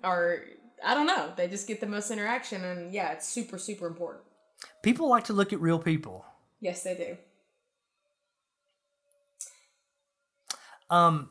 are 0.03 0.39
I 0.83 0.93
don't 0.93 1.07
know. 1.07 1.31
They 1.35 1.47
just 1.47 1.67
get 1.67 1.79
the 1.79 1.87
most 1.87 2.11
interaction, 2.11 2.63
and 2.63 2.93
yeah, 2.93 3.11
it's 3.11 3.27
super 3.27 3.57
super 3.57 3.87
important. 3.87 4.23
People 4.81 5.09
like 5.09 5.25
to 5.25 5.33
look 5.33 5.53
at 5.53 5.61
real 5.61 5.79
people. 5.79 6.25
Yes, 6.59 6.83
they 6.83 6.95
do. 6.95 7.17
Um, 10.89 11.29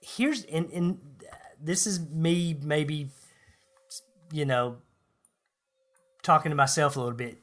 here's 0.00 0.44
and 0.44 0.70
and 0.70 0.98
this 1.60 1.86
is 1.86 2.00
me 2.00 2.58
maybe, 2.60 3.10
you 4.32 4.44
know, 4.44 4.78
talking 6.22 6.50
to 6.50 6.56
myself 6.56 6.96
a 6.96 7.00
little 7.00 7.14
bit. 7.14 7.38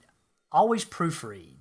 Always 0.52 0.86
proofread. 0.86 1.56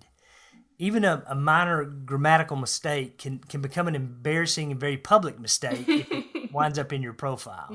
Even 0.81 1.05
a, 1.05 1.25
a 1.27 1.35
minor 1.35 1.85
grammatical 1.85 2.57
mistake 2.57 3.19
can 3.19 3.39
can 3.39 3.61
become 3.61 3.89
an 3.89 3.95
embarrassing 3.95 4.71
and 4.71 4.81
very 4.81 4.97
public 4.97 5.39
mistake 5.39 5.89
if 5.89 6.11
it 6.11 6.53
winds 6.53 6.79
up 6.79 6.93
in 6.93 7.03
your 7.03 7.13
profile. 7.13 7.69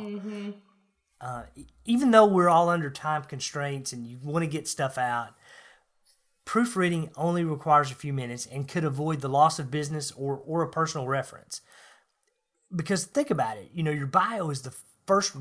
Uh, 1.23 1.43
even 1.85 2.11
though 2.11 2.25
we're 2.25 2.49
all 2.49 2.67
under 2.67 2.89
time 2.89 3.23
constraints 3.23 3.93
and 3.93 4.05
you 4.05 4.17
want 4.21 4.43
to 4.43 4.47
get 4.47 4.67
stuff 4.67 4.97
out, 4.97 5.29
proofreading 6.43 7.09
only 7.15 7.45
requires 7.45 7.89
a 7.89 7.95
few 7.95 8.11
minutes 8.11 8.45
and 8.45 8.67
could 8.67 8.83
avoid 8.83 9.21
the 9.21 9.29
loss 9.29 9.57
of 9.57 9.71
business 9.71 10.11
or, 10.17 10.35
or 10.45 10.61
a 10.61 10.69
personal 10.69 11.07
reference. 11.07 11.61
Because 12.75 13.05
think 13.05 13.31
about 13.31 13.55
it, 13.55 13.69
you 13.73 13.83
know, 13.83 13.91
your 13.91 14.05
bio 14.05 14.49
is 14.49 14.63
the 14.63 14.75
first 15.07 15.33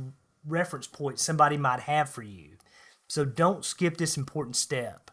reference 0.47 0.87
point 0.87 1.19
somebody 1.19 1.57
might 1.57 1.81
have 1.81 2.09
for 2.09 2.23
you. 2.23 2.51
So 3.09 3.25
don't 3.25 3.65
skip 3.65 3.97
this 3.97 4.17
important 4.17 4.55
step. 4.55 5.11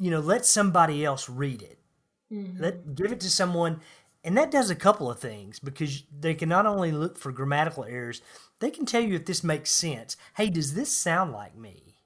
You 0.00 0.10
know, 0.10 0.20
let 0.20 0.44
somebody 0.44 1.04
else 1.04 1.28
read 1.28 1.62
it. 1.62 1.78
Let 2.58 2.96
give 2.96 3.12
it 3.12 3.20
to 3.20 3.30
someone 3.30 3.80
and 4.24 4.36
that 4.36 4.50
does 4.50 4.70
a 4.70 4.76
couple 4.76 5.10
of 5.10 5.18
things 5.18 5.58
because 5.58 6.04
they 6.16 6.34
can 6.34 6.48
not 6.48 6.66
only 6.66 6.92
look 6.92 7.18
for 7.18 7.32
grammatical 7.32 7.84
errors, 7.84 8.22
they 8.60 8.70
can 8.70 8.86
tell 8.86 9.02
you 9.02 9.16
if 9.16 9.26
this 9.26 9.42
makes 9.42 9.72
sense. 9.72 10.16
Hey, 10.36 10.48
does 10.48 10.74
this 10.74 10.96
sound 10.96 11.32
like 11.32 11.56
me? 11.56 11.96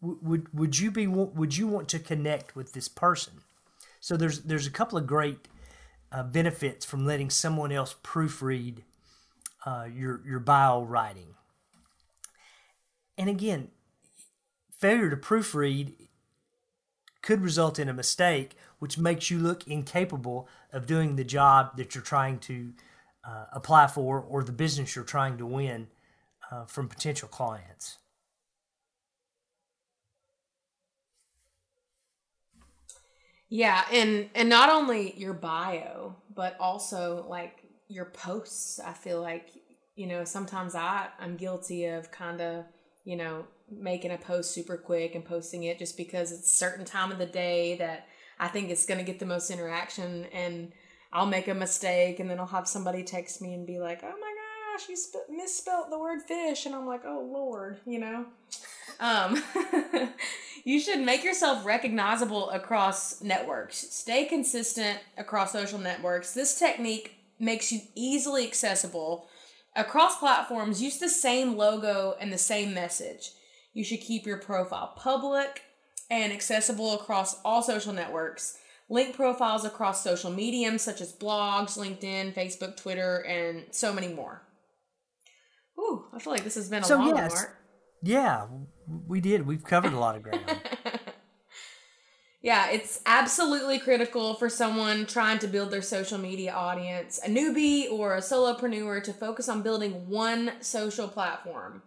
Would 0.00 0.52
would 0.52 0.78
you 0.78 0.90
be 0.90 1.06
would 1.06 1.56
you 1.56 1.66
want 1.66 1.88
to 1.88 1.98
connect 1.98 2.56
with 2.56 2.72
this 2.72 2.88
person? 2.88 3.34
So 4.00 4.16
there's 4.16 4.40
there's 4.42 4.66
a 4.66 4.70
couple 4.70 4.98
of 4.98 5.06
great 5.06 5.48
uh, 6.12 6.22
benefits 6.22 6.84
from 6.84 7.06
letting 7.06 7.30
someone 7.30 7.72
else 7.72 7.94
proofread 8.02 8.82
uh, 9.64 9.86
your 9.94 10.20
your 10.26 10.40
bio 10.40 10.82
writing. 10.82 11.34
And 13.16 13.30
again, 13.30 13.68
failure 14.70 15.08
to 15.08 15.16
proofread 15.16 15.92
could 17.24 17.40
result 17.40 17.78
in 17.78 17.88
a 17.88 17.94
mistake, 17.94 18.56
which 18.78 18.98
makes 18.98 19.30
you 19.30 19.38
look 19.38 19.66
incapable 19.66 20.46
of 20.72 20.86
doing 20.86 21.16
the 21.16 21.24
job 21.24 21.76
that 21.78 21.94
you're 21.94 22.04
trying 22.04 22.38
to 22.40 22.72
uh, 23.26 23.46
apply 23.52 23.86
for 23.86 24.20
or 24.20 24.44
the 24.44 24.52
business 24.52 24.94
you're 24.94 25.04
trying 25.04 25.38
to 25.38 25.46
win 25.46 25.88
uh, 26.52 26.66
from 26.66 26.86
potential 26.88 27.28
clients. 27.28 27.98
Yeah, 33.48 33.84
and 33.92 34.28
and 34.34 34.48
not 34.48 34.68
only 34.70 35.16
your 35.18 35.34
bio, 35.34 36.16
but 36.34 36.56
also 36.58 37.26
like 37.28 37.62
your 37.88 38.06
posts. 38.06 38.80
I 38.80 38.92
feel 38.92 39.20
like 39.20 39.50
you 39.94 40.06
know 40.06 40.24
sometimes 40.24 40.74
I 40.74 41.08
I'm 41.18 41.36
guilty 41.36 41.86
of 41.86 42.10
kind 42.10 42.40
of 42.40 42.64
you 43.04 43.16
know 43.16 43.46
making 43.70 44.10
a 44.10 44.18
post 44.18 44.52
super 44.52 44.76
quick 44.76 45.14
and 45.14 45.24
posting 45.24 45.64
it 45.64 45.78
just 45.78 45.96
because 45.96 46.32
it's 46.32 46.46
a 46.46 46.56
certain 46.56 46.84
time 46.84 47.10
of 47.10 47.18
the 47.18 47.26
day 47.26 47.76
that 47.78 48.06
I 48.38 48.48
think 48.48 48.70
it's 48.70 48.86
going 48.86 48.98
to 48.98 49.04
get 49.04 49.18
the 49.18 49.26
most 49.26 49.50
interaction 49.50 50.26
and 50.32 50.72
I'll 51.12 51.26
make 51.26 51.48
a 51.48 51.54
mistake 51.54 52.20
and 52.20 52.28
then 52.28 52.40
I'll 52.40 52.46
have 52.46 52.68
somebody 52.68 53.04
text 53.04 53.40
me 53.40 53.54
and 53.54 53.66
be 53.66 53.78
like, 53.78 54.02
"Oh 54.02 54.14
my 54.20 54.34
gosh, 54.74 54.88
you 54.88 54.96
sp- 54.98 55.30
misspelled 55.30 55.90
the 55.90 55.98
word 55.98 56.22
fish," 56.22 56.66
and 56.66 56.74
I'm 56.74 56.86
like, 56.86 57.04
"Oh 57.04 57.28
lord," 57.32 57.78
you 57.86 58.00
know. 58.00 58.26
Um, 59.00 59.42
you 60.64 60.80
should 60.80 61.00
make 61.00 61.24
yourself 61.24 61.64
recognizable 61.64 62.50
across 62.50 63.22
networks. 63.22 63.76
Stay 63.76 64.24
consistent 64.24 64.98
across 65.16 65.52
social 65.52 65.78
networks. 65.78 66.34
This 66.34 66.58
technique 66.58 67.14
makes 67.38 67.70
you 67.72 67.80
easily 67.94 68.44
accessible 68.44 69.28
across 69.76 70.18
platforms. 70.18 70.82
Use 70.82 70.98
the 70.98 71.08
same 71.08 71.56
logo 71.56 72.16
and 72.20 72.32
the 72.32 72.38
same 72.38 72.74
message. 72.74 73.30
You 73.74 73.84
should 73.84 74.00
keep 74.00 74.24
your 74.24 74.38
profile 74.38 74.94
public 74.96 75.62
and 76.10 76.32
accessible 76.32 76.94
across 76.94 77.40
all 77.42 77.62
social 77.62 77.92
networks 77.92 78.58
link 78.88 79.14
profiles 79.14 79.64
across 79.64 80.04
social 80.04 80.30
mediums 80.30 80.82
such 80.82 81.00
as 81.00 81.12
blogs, 81.12 81.78
LinkedIn, 81.78 82.34
Facebook, 82.34 82.76
Twitter, 82.76 83.18
and 83.26 83.64
so 83.70 83.92
many 83.92 84.08
more. 84.08 84.42
Ooh, 85.78 86.04
I 86.12 86.18
feel 86.18 86.32
like 86.32 86.44
this 86.44 86.54
has 86.54 86.68
been 86.68 86.82
a 86.82 86.86
so, 86.86 86.98
long 86.98 87.16
yes, 87.16 87.46
Yeah, 88.02 88.46
we 88.86 89.20
did. 89.20 89.46
We've 89.46 89.64
covered 89.64 89.92
a 89.92 89.98
lot 89.98 90.16
of 90.16 90.22
ground. 90.22 90.44
yeah, 92.42 92.70
it's 92.70 93.00
absolutely 93.06 93.78
critical 93.78 94.34
for 94.34 94.48
someone 94.48 95.06
trying 95.06 95.40
to 95.40 95.48
build 95.48 95.70
their 95.70 95.82
social 95.82 96.18
media 96.18 96.52
audience, 96.52 97.18
a 97.24 97.28
newbie 97.28 97.90
or 97.90 98.14
a 98.14 98.20
solopreneur, 98.20 99.02
to 99.02 99.12
focus 99.12 99.48
on 99.48 99.62
building 99.62 100.08
one 100.08 100.52
social 100.60 101.08
platform 101.08 101.82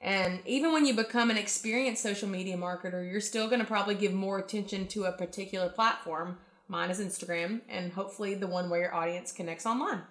and 0.00 0.40
even 0.44 0.72
when 0.72 0.86
you 0.86 0.94
become 0.94 1.30
an 1.30 1.36
experienced 1.36 2.02
social 2.02 2.28
media 2.28 2.56
marketer, 2.56 3.10
you're 3.10 3.20
still 3.20 3.46
going 3.48 3.60
to 3.60 3.66
probably 3.66 3.94
give 3.94 4.12
more 4.12 4.38
attention 4.38 4.86
to 4.88 5.04
a 5.04 5.12
particular 5.12 5.68
platform. 5.68 6.38
Mine 6.68 6.90
is 6.90 7.00
Instagram, 7.00 7.62
and 7.68 7.92
hopefully 7.92 8.34
the 8.34 8.46
one 8.46 8.68
where 8.68 8.82
your 8.82 8.94
audience 8.94 9.32
connects 9.32 9.66
online. 9.66 10.02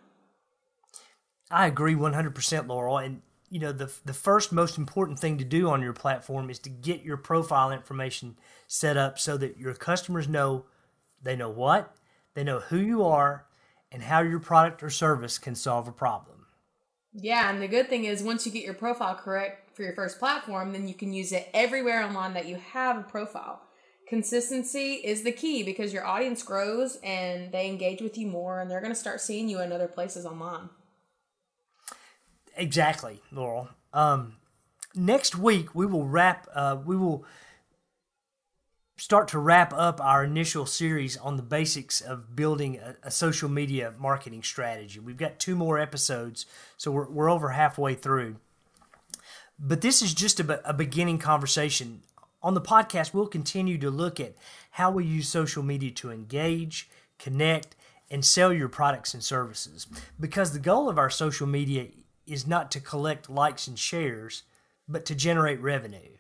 I 1.52 1.68
agree 1.68 1.94
100%, 1.94 2.68
Laurel. 2.68 2.98
And, 2.98 3.22
you 3.50 3.60
know, 3.60 3.72
the, 3.72 3.92
the 4.06 4.14
first 4.14 4.52
most 4.52 4.78
important 4.78 5.20
thing 5.20 5.38
to 5.38 5.44
do 5.44 5.70
on 5.70 5.82
your 5.82 5.94
platform 5.94 6.50
is 6.50 6.60
to 6.60 6.70
get 6.70 7.04
your 7.04 7.18
profile 7.18 7.72
information 7.72 8.38
set 8.68 8.98
up 8.98 9.20
so 9.20 9.38
that 9.38 9.58
your 9.58 9.74
customers 9.76 10.28
know 10.28 10.66
they 11.22 11.36
know 11.36 11.50
what, 11.50 11.96
they 12.36 12.44
know 12.44 12.60
who 12.60 12.78
you 12.78 13.04
are, 13.04 13.48
and 13.92 14.04
how 14.04 14.22
your 14.22 14.40
product 14.40 14.84
or 14.84 14.90
service 14.90 15.38
can 15.38 15.56
solve 15.56 15.88
a 15.88 15.92
problem. 15.92 16.35
Yeah, 17.18 17.50
and 17.50 17.62
the 17.62 17.68
good 17.68 17.90
thing 17.90 18.06
is 18.06 18.22
once 18.22 18.46
you 18.46 18.52
get 18.52 18.64
your 18.64 18.74
profile 18.74 19.16
correct, 19.16 19.66
for 19.76 19.84
your 19.84 19.94
first 19.94 20.20
platform, 20.20 20.72
then 20.72 20.88
you 20.88 20.94
can 20.94 21.14
use 21.14 21.32
it 21.32 21.50
everywhere 21.54 22.02
online 22.02 22.34
that 22.34 22.48
you 22.48 22.56
have 22.56 22.98
a 22.98 23.04
profile. 23.04 23.62
Consistency 24.08 24.94
is 24.94 25.24
the 25.24 25.32
key 25.32 25.64
because 25.64 25.92
your 25.92 26.06
audience 26.06 26.44
grows 26.44 26.98
and 27.04 27.52
they 27.52 27.68
engage 27.68 28.02
with 28.02 28.18
you 28.18 28.28
more 28.28 28.62
and 28.62 28.70
they're 28.70 28.82
going 28.82 28.94
to 28.94 29.00
start 29.00 29.20
seeing 29.20 29.50
you 29.50 29.60
in 29.60 29.72
other 29.72 29.88
places 29.88 30.26
online. 30.26 30.70
Exactly, 32.56 33.22
Laurel. 33.32 33.70
Um, 33.94 34.36
next 34.94 35.36
week 35.36 35.76
we 35.76 35.86
will 35.86 36.06
wrap. 36.06 36.48
Uh, 36.54 36.78
we 36.86 36.96
will 36.96 37.26
start 38.98 39.28
to 39.30 39.40
wrap 39.40 39.74
up 39.74 40.00
our 40.02 40.24
initial 40.24 40.66
series 40.66 41.18
on 41.18 41.36
the 41.36 41.44
basics 41.44 42.00
of 42.00 42.36
building 42.36 42.78
a, 42.78 42.96
a, 43.04 43.12
social 43.12 43.50
media 43.50 43.94
marketing 44.00 44.42
strategy. 44.42 45.00
We've 45.00 45.18
got 45.18 45.40
two 45.40 45.56
more 45.56 45.78
episodes, 45.78 46.46
so 46.78 46.92
we're, 46.92 47.10
we're 47.10 47.30
over 47.30 47.50
halfway 47.50 47.94
through. 47.96 48.38
But 49.60 49.82
this 49.82 50.02
is 50.02 50.14
just 50.14 50.40
a, 50.40 50.70
a 50.70 50.74
beginning 50.74 51.18
conversation. 51.18 52.02
On 52.42 52.54
the 52.54 52.62
podcast, 52.62 53.14
we'll 53.14 53.28
continue 53.28 53.78
to 53.80 53.90
look 53.90 54.20
at 54.20 54.36
how 54.72 54.92
we 54.92 55.06
use 55.06 55.28
social 55.28 55.64
media 55.64 55.92
to 55.92 56.12
engage, 56.12 56.90
connect, 57.20 57.76
and 58.10 58.24
sell 58.24 58.54
your 58.54 58.70
products 58.70 59.14
and 59.14 59.24
services. 59.24 59.88
Because 60.20 60.54
the 60.54 60.60
goal 60.60 60.88
of 60.88 60.98
our 60.98 61.10
social 61.10 61.48
media 61.48 61.88
is 62.26 62.48
not 62.48 62.72
to 62.72 62.80
collect 62.80 63.30
likes 63.30 63.68
and 63.68 63.78
shares, 63.78 64.44
but 64.88 65.06
to 65.06 65.16
generate 65.16 65.60
revenue. 65.62 66.18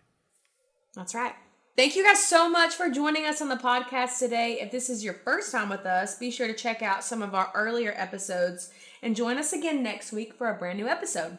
That's 0.93 1.13
right. 1.13 1.35
Thank 1.75 1.97
you 1.97 2.05
guys 2.05 2.23
so 2.23 2.49
much 2.49 2.73
for 2.73 2.89
joining 2.89 3.25
us 3.25 3.41
on 3.41 3.49
the 3.49 3.57
podcast 3.57 4.17
today. 4.17 4.59
If 4.61 4.71
this 4.71 4.89
is 4.89 5.03
your 5.03 5.13
first 5.13 5.51
time 5.51 5.67
with 5.67 5.85
us, 5.85 6.17
be 6.17 6.31
sure 6.31 6.47
to 6.47 6.53
check 6.53 6.81
out 6.81 7.03
some 7.03 7.21
of 7.21 7.35
our 7.35 7.51
earlier 7.53 7.93
episodes 7.97 8.71
and 9.03 9.13
join 9.13 9.37
us 9.37 9.51
again 9.51 9.83
next 9.83 10.13
week 10.13 10.33
for 10.33 10.49
a 10.49 10.53
brand 10.53 10.79
new 10.79 10.87
episode. 10.87 11.37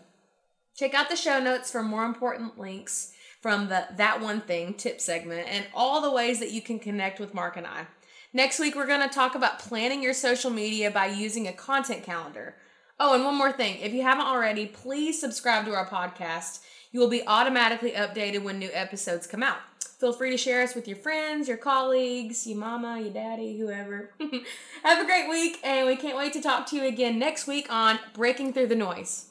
Check 0.76 0.92
out 0.92 1.08
the 1.08 1.16
show 1.16 1.40
notes 1.40 1.70
for 1.70 1.82
more 1.82 2.04
important 2.04 2.58
links 2.58 3.14
from 3.40 3.70
the 3.70 3.86
That 3.96 4.20
One 4.20 4.42
Thing 4.42 4.74
tip 4.74 5.00
segment 5.00 5.48
and 5.48 5.64
all 5.72 6.02
the 6.02 6.12
ways 6.12 6.38
that 6.40 6.52
you 6.52 6.60
can 6.60 6.78
connect 6.78 7.18
with 7.18 7.32
Mark 7.32 7.56
and 7.56 7.66
I. 7.66 7.86
Next 8.34 8.60
week, 8.60 8.76
we're 8.76 8.86
going 8.86 9.08
to 9.08 9.14
talk 9.14 9.36
about 9.36 9.58
planning 9.58 10.02
your 10.02 10.12
social 10.12 10.50
media 10.50 10.90
by 10.90 11.06
using 11.06 11.48
a 11.48 11.52
content 11.54 12.02
calendar. 12.02 12.56
Oh, 13.00 13.14
and 13.14 13.24
one 13.24 13.38
more 13.38 13.52
thing 13.52 13.78
if 13.80 13.94
you 13.94 14.02
haven't 14.02 14.26
already, 14.26 14.66
please 14.66 15.18
subscribe 15.18 15.64
to 15.64 15.74
our 15.74 15.86
podcast. 15.86 16.60
You 16.92 17.00
will 17.00 17.08
be 17.08 17.26
automatically 17.26 17.92
updated 17.92 18.42
when 18.42 18.58
new 18.58 18.70
episodes 18.74 19.26
come 19.26 19.42
out. 19.42 19.60
Feel 19.98 20.12
free 20.12 20.30
to 20.30 20.36
share 20.36 20.62
us 20.62 20.74
with 20.74 20.86
your 20.86 20.96
friends, 20.98 21.48
your 21.48 21.56
colleagues, 21.56 22.46
your 22.46 22.58
mama, 22.58 23.00
your 23.00 23.12
daddy, 23.12 23.56
whoever. 23.56 24.10
Have 24.82 25.02
a 25.02 25.06
great 25.06 25.28
week, 25.30 25.58
and 25.64 25.86
we 25.86 25.96
can't 25.96 26.18
wait 26.18 26.34
to 26.34 26.42
talk 26.42 26.66
to 26.66 26.76
you 26.76 26.84
again 26.84 27.18
next 27.18 27.46
week 27.46 27.72
on 27.72 27.98
Breaking 28.12 28.52
Through 28.52 28.66
the 28.66 28.76
Noise. 28.76 29.30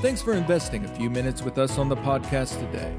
Thanks 0.00 0.22
for 0.22 0.32
investing 0.32 0.84
a 0.84 0.88
few 0.88 1.10
minutes 1.10 1.42
with 1.42 1.58
us 1.58 1.76
on 1.76 1.90
the 1.90 1.96
podcast 1.96 2.58
today. 2.58 2.94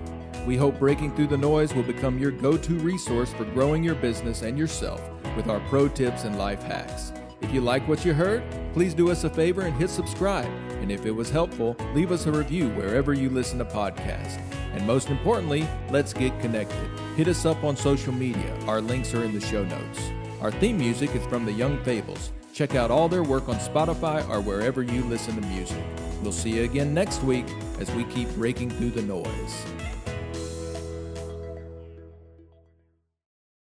We 0.45 0.55
hope 0.55 0.77
Breaking 0.77 1.15
Through 1.15 1.27
the 1.27 1.37
Noise 1.37 1.73
will 1.73 1.83
become 1.83 2.19
your 2.19 2.31
go 2.31 2.57
to 2.57 2.73
resource 2.75 3.33
for 3.33 3.45
growing 3.45 3.83
your 3.83 3.95
business 3.95 4.43
and 4.43 4.57
yourself 4.57 5.01
with 5.35 5.47
our 5.47 5.61
pro 5.61 5.87
tips 5.87 6.25
and 6.25 6.37
life 6.37 6.61
hacks. 6.61 7.11
If 7.41 7.53
you 7.53 7.61
like 7.61 7.87
what 7.87 8.05
you 8.05 8.13
heard, 8.13 8.43
please 8.73 8.93
do 8.93 9.11
us 9.11 9.23
a 9.23 9.29
favor 9.29 9.61
and 9.61 9.75
hit 9.75 9.89
subscribe. 9.89 10.49
And 10.81 10.91
if 10.91 11.05
it 11.05 11.11
was 11.11 11.29
helpful, 11.29 11.75
leave 11.93 12.11
us 12.11 12.25
a 12.25 12.31
review 12.31 12.69
wherever 12.69 13.13
you 13.13 13.29
listen 13.29 13.59
to 13.59 13.65
podcasts. 13.65 14.39
And 14.73 14.85
most 14.85 15.09
importantly, 15.09 15.67
let's 15.89 16.13
get 16.13 16.39
connected. 16.39 16.89
Hit 17.15 17.27
us 17.27 17.45
up 17.45 17.63
on 17.63 17.75
social 17.75 18.13
media. 18.13 18.55
Our 18.67 18.81
links 18.81 19.13
are 19.13 19.23
in 19.23 19.33
the 19.33 19.41
show 19.41 19.63
notes. 19.65 20.11
Our 20.41 20.51
theme 20.51 20.77
music 20.77 21.15
is 21.15 21.25
from 21.25 21.45
the 21.45 21.51
Young 21.51 21.83
Fables. 21.83 22.31
Check 22.53 22.75
out 22.75 22.91
all 22.91 23.09
their 23.09 23.23
work 23.23 23.49
on 23.49 23.55
Spotify 23.55 24.27
or 24.29 24.41
wherever 24.41 24.83
you 24.83 25.03
listen 25.03 25.35
to 25.35 25.47
music. 25.47 25.83
We'll 26.21 26.31
see 26.31 26.51
you 26.51 26.63
again 26.63 26.93
next 26.93 27.23
week 27.23 27.45
as 27.79 27.89
we 27.91 28.03
keep 28.05 28.29
breaking 28.35 28.71
through 28.71 28.91
the 28.91 29.01
noise. 29.01 29.65